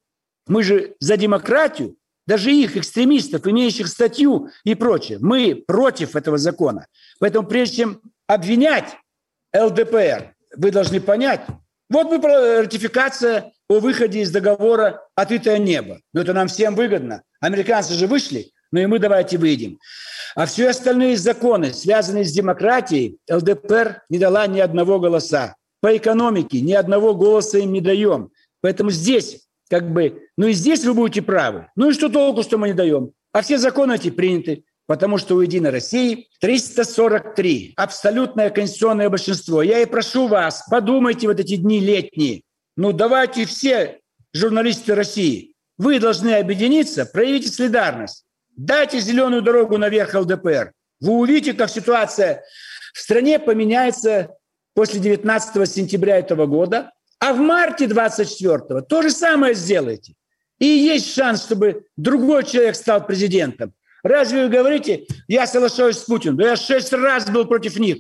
[0.48, 1.96] Мы же за демократию.
[2.28, 5.18] Даже их, экстремистов, имеющих статью и прочее.
[5.20, 6.88] Мы против этого закона.
[7.20, 8.96] Поэтому прежде чем обвинять
[9.56, 11.42] ЛДПР, вы должны понять,
[11.90, 16.00] вот мы ратификация о выходе из договора «Открытое небо».
[16.14, 17.24] Но это нам всем выгодно.
[17.42, 19.80] Американцы же вышли, но и мы давайте выйдем.
[20.36, 26.62] А все остальные законы, связанные с демократией, ЛДПР не дала ни одного голоса по экономике
[26.62, 28.32] ни одного голоса им не даем.
[28.62, 31.68] Поэтому здесь как бы, ну и здесь вы будете правы.
[31.76, 33.12] Ну и что толку, что мы не даем?
[33.34, 39.62] А все законы эти приняты, потому что у «Единой России» 343, абсолютное конституционное большинство.
[39.62, 42.44] Я и прошу вас, подумайте вот эти дни летние.
[42.78, 44.00] Ну, давайте все
[44.32, 48.24] журналисты России, вы должны объединиться, проявите солидарность.
[48.56, 50.72] Дайте зеленую дорогу наверх ЛДПР.
[51.02, 52.42] Вы увидите, как ситуация
[52.94, 54.30] в стране поменяется
[54.74, 60.14] после 19 сентября этого года, а в марте 24 то же самое сделайте.
[60.60, 63.74] И есть шанс, чтобы другой человек стал президентом.
[64.04, 66.38] Разве вы говорите, я соглашаюсь с Путиным?
[66.38, 68.00] Да я шесть раз был против них.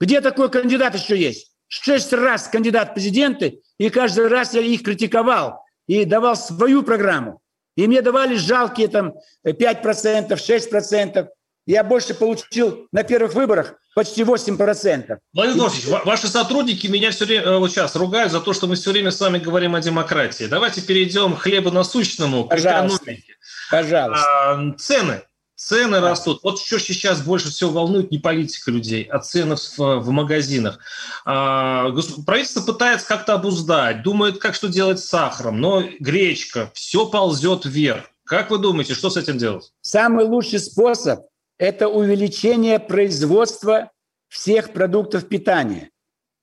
[0.00, 1.52] Где такой кандидат еще есть?
[1.68, 7.40] Шесть раз кандидат президенты, и каждый раз я их критиковал и давал свою программу.
[7.76, 9.14] И мне давали жалкие там
[9.46, 11.28] 5%, 6%.
[11.66, 15.18] Я больше получил на первых выборах почти 8%.
[15.32, 18.76] Владимир Владимирович, ваши сотрудники меня все время э, вот сейчас ругают за то, что мы
[18.76, 20.44] все время с вами говорим о демократии.
[20.44, 23.02] Давайте перейдем к хлебу насущному, к Пожалуйста.
[23.02, 23.34] экономике.
[23.72, 24.24] Пожалуйста.
[24.24, 25.22] А, цены.
[25.56, 26.38] Цены растут.
[26.44, 30.78] Вот что сейчас больше всего волнует не политика людей, а цены в, в магазинах.
[31.24, 31.90] А,
[32.24, 38.04] правительство пытается как-то обуздать, думает, как что делать с сахаром, но гречка, все ползет вверх.
[38.22, 39.72] Как вы думаете, что с этим делать?
[39.80, 41.20] Самый лучший способ–
[41.58, 43.90] это увеличение производства
[44.28, 45.90] всех продуктов питания.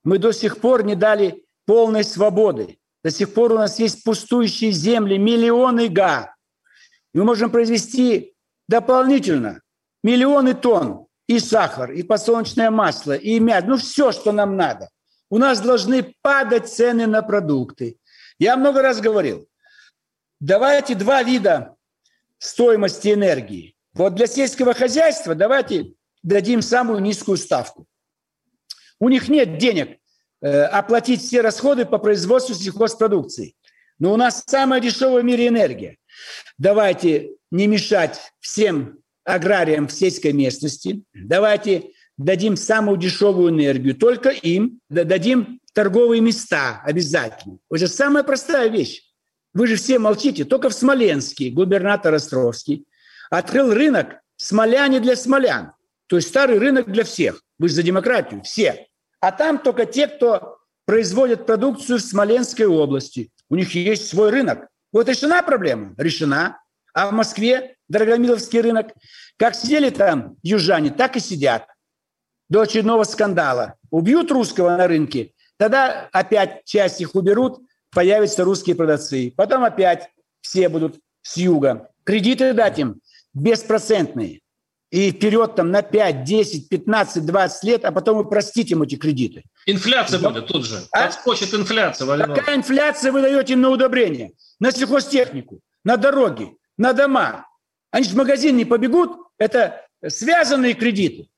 [0.04, 2.78] Мы до сих пор не дали полной свободы.
[3.02, 6.34] До сих пор у нас есть пустующие земли, миллионы га.
[7.14, 8.34] Мы можем произвести
[8.68, 9.62] дополнительно
[10.02, 14.90] миллионы тонн и сахар, и подсолнечное масло, и мясо, ну все, что нам надо.
[15.30, 17.98] У нас должны падать цены на продукты.
[18.38, 19.48] Я много раз говорил,
[20.40, 21.74] давайте два вида
[22.38, 23.75] стоимости энергии.
[23.96, 27.86] Вот для сельского хозяйства давайте дадим самую низкую ставку.
[29.00, 29.98] У них нет денег
[30.42, 33.54] э, оплатить все расходы по производству сельхозпродукции.
[33.98, 35.96] Но у нас самая дешевая в мире энергия.
[36.58, 41.02] Давайте не мешать всем аграриям в сельской местности.
[41.14, 47.58] Давайте дадим самую дешевую энергию, только им дадим торговые места обязательно.
[47.70, 49.02] Это самая простая вещь.
[49.54, 50.44] Вы же все молчите.
[50.44, 52.86] Только в Смоленске губернатор Островский
[53.30, 55.72] открыл рынок смоляне для смолян.
[56.06, 57.42] То есть старый рынок для всех.
[57.58, 58.86] Вы же за демократию, все.
[59.20, 63.30] А там только те, кто производит продукцию в Смоленской области.
[63.48, 64.68] У них есть свой рынок.
[64.92, 65.94] Вот решена проблема?
[65.96, 66.60] Решена.
[66.94, 68.92] А в Москве, Дорогомиловский рынок,
[69.36, 71.66] как сидели там южане, так и сидят.
[72.48, 73.74] До очередного скандала.
[73.90, 77.60] Убьют русского на рынке, тогда опять часть их уберут,
[77.90, 79.32] появятся русские продавцы.
[79.36, 80.08] Потом опять
[80.40, 81.90] все будут с юга.
[82.04, 83.00] Кредиты дать им
[83.36, 84.40] беспроцентные.
[84.90, 88.96] И вперед там на 5, 10, 15, 20 лет, а потом вы простите им эти
[88.96, 89.42] кредиты.
[89.66, 90.30] Инфляция Но...
[90.30, 90.80] будет тут же.
[90.92, 91.06] А?
[91.06, 92.06] Подскочит инфляция.
[92.06, 94.32] Валерий Какая инфляция вы даете им на удобрение?
[94.60, 97.46] На сельхозтехнику, на дороги, на дома.
[97.90, 99.18] Они же в магазин не побегут.
[99.38, 101.28] Это связанные кредиты.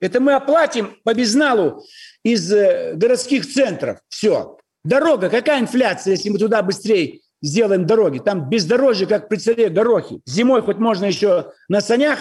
[0.00, 1.84] Это мы оплатим по безналу
[2.22, 3.98] из э, городских центров.
[4.08, 4.58] Все.
[4.84, 8.18] Дорога, какая инфляция, если мы туда быстрее сделаем дороги?
[8.18, 10.20] Там бездорожье, как при царе Горохи.
[10.26, 12.18] Зимой хоть можно еще на санях,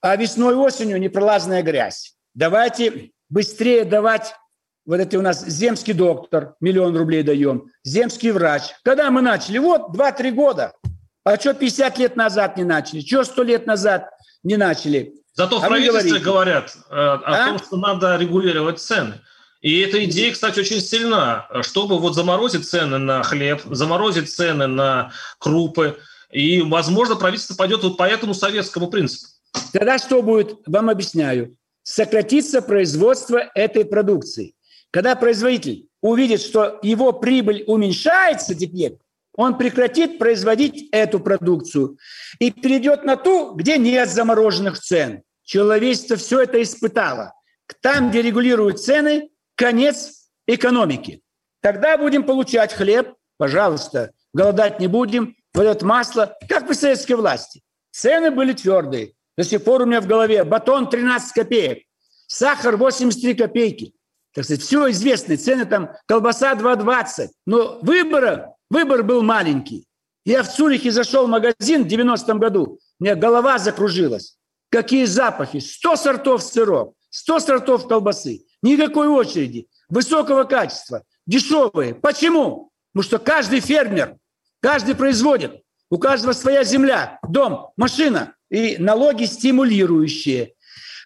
[0.00, 2.14] а весной осенью непролазная грязь.
[2.34, 4.34] Давайте быстрее давать
[4.84, 8.62] вот это у нас земский доктор, миллион рублей даем, земский врач.
[8.82, 9.58] Когда мы начали?
[9.58, 10.72] Вот, 2-3 года.
[11.24, 13.00] А что 50 лет назад не начали?
[13.00, 14.10] Что 100 лет назад
[14.42, 15.14] не начали?
[15.34, 17.46] Зато в а правительстве говорят э, о а?
[17.46, 19.20] том, что надо регулировать цены.
[19.62, 25.12] И эта идея, кстати, очень сильна, чтобы вот заморозить цены на хлеб, заморозить цены на
[25.38, 25.98] крупы.
[26.32, 29.28] И, возможно, правительство пойдет вот по этому советскому принципу.
[29.72, 30.58] Тогда что будет?
[30.66, 31.56] Вам объясняю.
[31.84, 34.54] Сократится производство этой продукции.
[34.90, 38.98] Когда производитель увидит, что его прибыль уменьшается теперь,
[39.34, 41.98] он прекратит производить эту продукцию
[42.38, 45.22] и перейдет на ту, где нет замороженных цен.
[45.44, 47.32] Человечество все это испытало.
[47.80, 49.30] Там, где регулируют цены,
[49.62, 51.22] конец экономики.
[51.60, 57.62] Тогда будем получать хлеб, пожалуйста, голодать не будем, вот это масло, как при советской власти.
[57.92, 59.12] Цены были твердые.
[59.36, 61.84] До сих пор у меня в голове батон 13 копеек,
[62.26, 63.94] сахар 83 копейки.
[64.34, 67.28] Так сказать, все известно, цены там, колбаса 2,20.
[67.46, 69.84] Но выбора Выбор был маленький.
[70.24, 74.38] Я в Цюрихе зашел в магазин в 90-м году, у меня голова закружилась.
[74.70, 75.58] Какие запахи?
[75.58, 78.46] 100 сортов сыров, 100 сортов колбасы.
[78.62, 81.94] Никакой очереди, высокого качества, дешевые.
[81.94, 82.70] Почему?
[82.92, 84.16] Потому что каждый фермер,
[84.60, 85.62] каждый производит.
[85.90, 90.54] У каждого своя земля, дом, машина и налоги стимулирующие.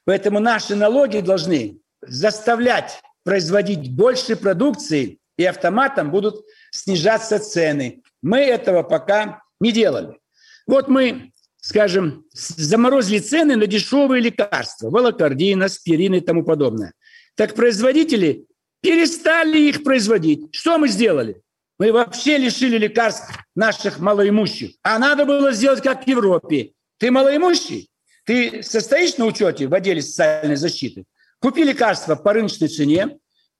[0.04, 8.02] Поэтому наши налоги должны заставлять производить больше продукции, и автоматом будут снижаться цены.
[8.22, 10.18] Мы этого пока не делали.
[10.66, 11.32] Вот мы
[11.66, 16.92] скажем, заморозили цены на дешевые лекарства, волокордин, аспирин и тому подобное.
[17.36, 18.46] Так производители
[18.80, 20.54] перестали их производить.
[20.54, 21.40] Что мы сделали?
[21.78, 24.72] Мы вообще лишили лекарств наших малоимущих.
[24.82, 26.72] А надо было сделать, как в Европе.
[26.98, 27.90] Ты малоимущий?
[28.24, 31.04] Ты состоишь на учете в отделе социальной защиты?
[31.40, 33.18] Купи лекарства по рыночной цене,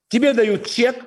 [0.08, 1.04] тебе дают чек,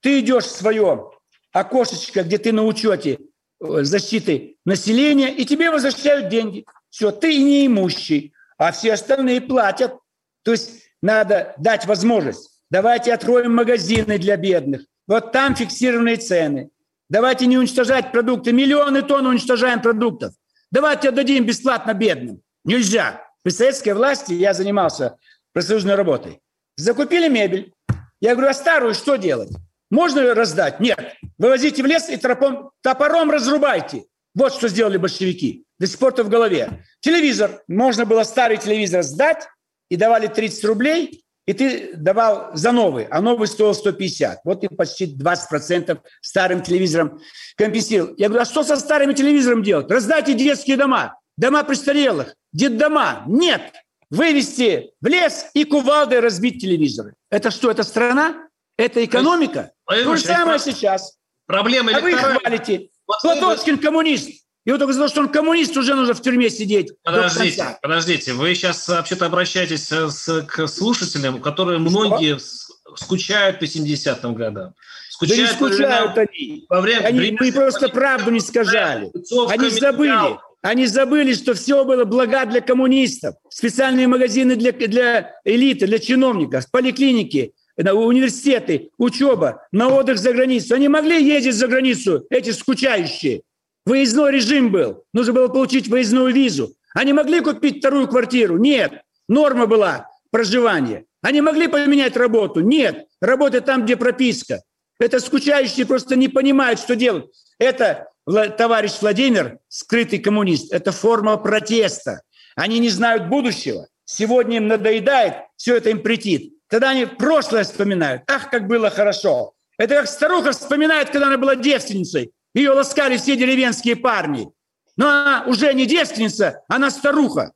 [0.00, 1.10] ты идешь в свое
[1.52, 3.18] окошечко, где ты на учете
[3.60, 6.66] э, защиты населения, и тебе возвращают деньги.
[6.90, 9.94] Все, ты неимущий, а все остальные платят.
[10.42, 12.60] То есть надо дать возможность.
[12.70, 14.82] Давайте откроем магазины для бедных.
[15.06, 16.70] Вот там фиксированные цены.
[17.10, 18.52] Давайте не уничтожать продукты.
[18.52, 20.32] Миллионы тонн уничтожаем продуктов.
[20.70, 22.40] Давайте отдадим бесплатно бедным.
[22.64, 23.22] Нельзя.
[23.42, 25.18] При советской власти я занимался
[25.52, 26.40] профсоюзной работой.
[26.76, 27.74] Закупили мебель.
[28.20, 29.50] Я говорю, а старую что делать?
[29.90, 30.80] Можно ее раздать?
[30.80, 30.98] Нет.
[31.36, 34.04] Вывозите в лес и топором, топором разрубайте.
[34.34, 35.66] Вот что сделали большевики.
[35.78, 36.84] До сих пор-то в голове.
[37.00, 37.62] Телевизор.
[37.68, 39.48] Можно было старый телевизор сдать,
[39.92, 44.40] и давали 30 рублей, и ты давал за новый, а новый стоил 150.
[44.42, 47.20] Вот ты почти 20% старым телевизором
[47.58, 48.14] компенсировал.
[48.16, 49.90] Я говорю, а что со старыми телевизором делать?
[49.90, 53.24] Раздайте детские дома, дома престарелых, детдома.
[53.26, 53.60] Нет,
[54.08, 57.12] вывести в лес и кувалдой разбить телевизоры.
[57.30, 58.48] Это что, это страна?
[58.78, 59.72] Это экономика?
[59.86, 61.18] То же самое сейчас.
[61.44, 62.88] Проблема а вы хвалите.
[63.06, 64.42] Вот Платошкин коммунист.
[64.70, 66.92] Вот только за то, что он коммунист, уже нужно в тюрьме сидеть.
[67.02, 68.32] Подождите, подождите.
[68.32, 72.96] Вы сейчас вообще-то обращаетесь э, с, к слушателям, которые многие что?
[72.96, 74.74] скучают по 70-м годам.
[75.10, 76.66] Скучают да не скучают время, они.
[76.68, 79.10] Во время, они время, мы просто правду не сказали.
[79.48, 80.38] Они забыли.
[80.62, 83.34] Они забыли, что все было блага для коммунистов.
[83.48, 90.76] Специальные магазины для, для элиты, для чиновников, поликлиники, университеты, учеба, на отдых за границу.
[90.76, 93.42] Они могли ездить за границу, эти скучающие.
[93.84, 95.04] Выездной режим был.
[95.12, 96.74] Нужно было получить выездную визу.
[96.94, 98.58] Они могли купить вторую квартиру?
[98.58, 99.02] Нет.
[99.28, 101.04] Норма была проживания.
[101.22, 102.60] Они могли поменять работу?
[102.60, 103.06] Нет.
[103.20, 104.62] Работать там, где прописка.
[104.98, 107.26] Это скучающие просто не понимают, что делать.
[107.58, 108.08] Это,
[108.56, 112.22] товарищ Владимир, скрытый коммунист, это форма протеста.
[112.54, 113.88] Они не знают будущего.
[114.04, 116.52] Сегодня им надоедает, все это им претит.
[116.68, 118.22] Тогда они прошлое вспоминают.
[118.28, 119.54] Ах, как было хорошо.
[119.78, 122.32] Это как старуха вспоминает, когда она была девственницей.
[122.54, 124.48] Ее ласкали все деревенские парни.
[124.96, 127.52] Но она уже не девственница, она старуха.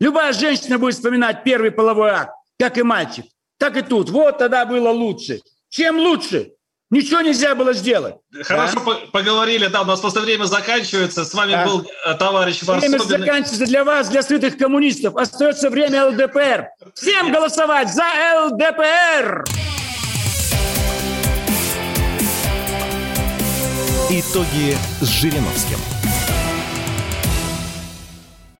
[0.00, 3.24] Любая женщина будет вспоминать первый половой акт, как и мальчик.
[3.58, 4.10] Так и тут.
[4.10, 5.40] Вот тогда было лучше.
[5.70, 6.52] Чем лучше?
[6.90, 8.16] Ничего нельзя было сделать.
[8.42, 8.98] Хорошо да?
[9.10, 11.24] поговорили, да, у нас просто время заканчивается.
[11.24, 11.64] С вами да.
[11.64, 11.86] был
[12.18, 12.98] товарищ Варсобин.
[12.98, 15.16] Время заканчивается для вас, для сытых коммунистов.
[15.16, 16.68] Остается время ЛДПР.
[16.94, 18.04] Всем голосовать за
[18.46, 19.44] ЛДПР!
[24.20, 25.93] Итоги с Жириновским.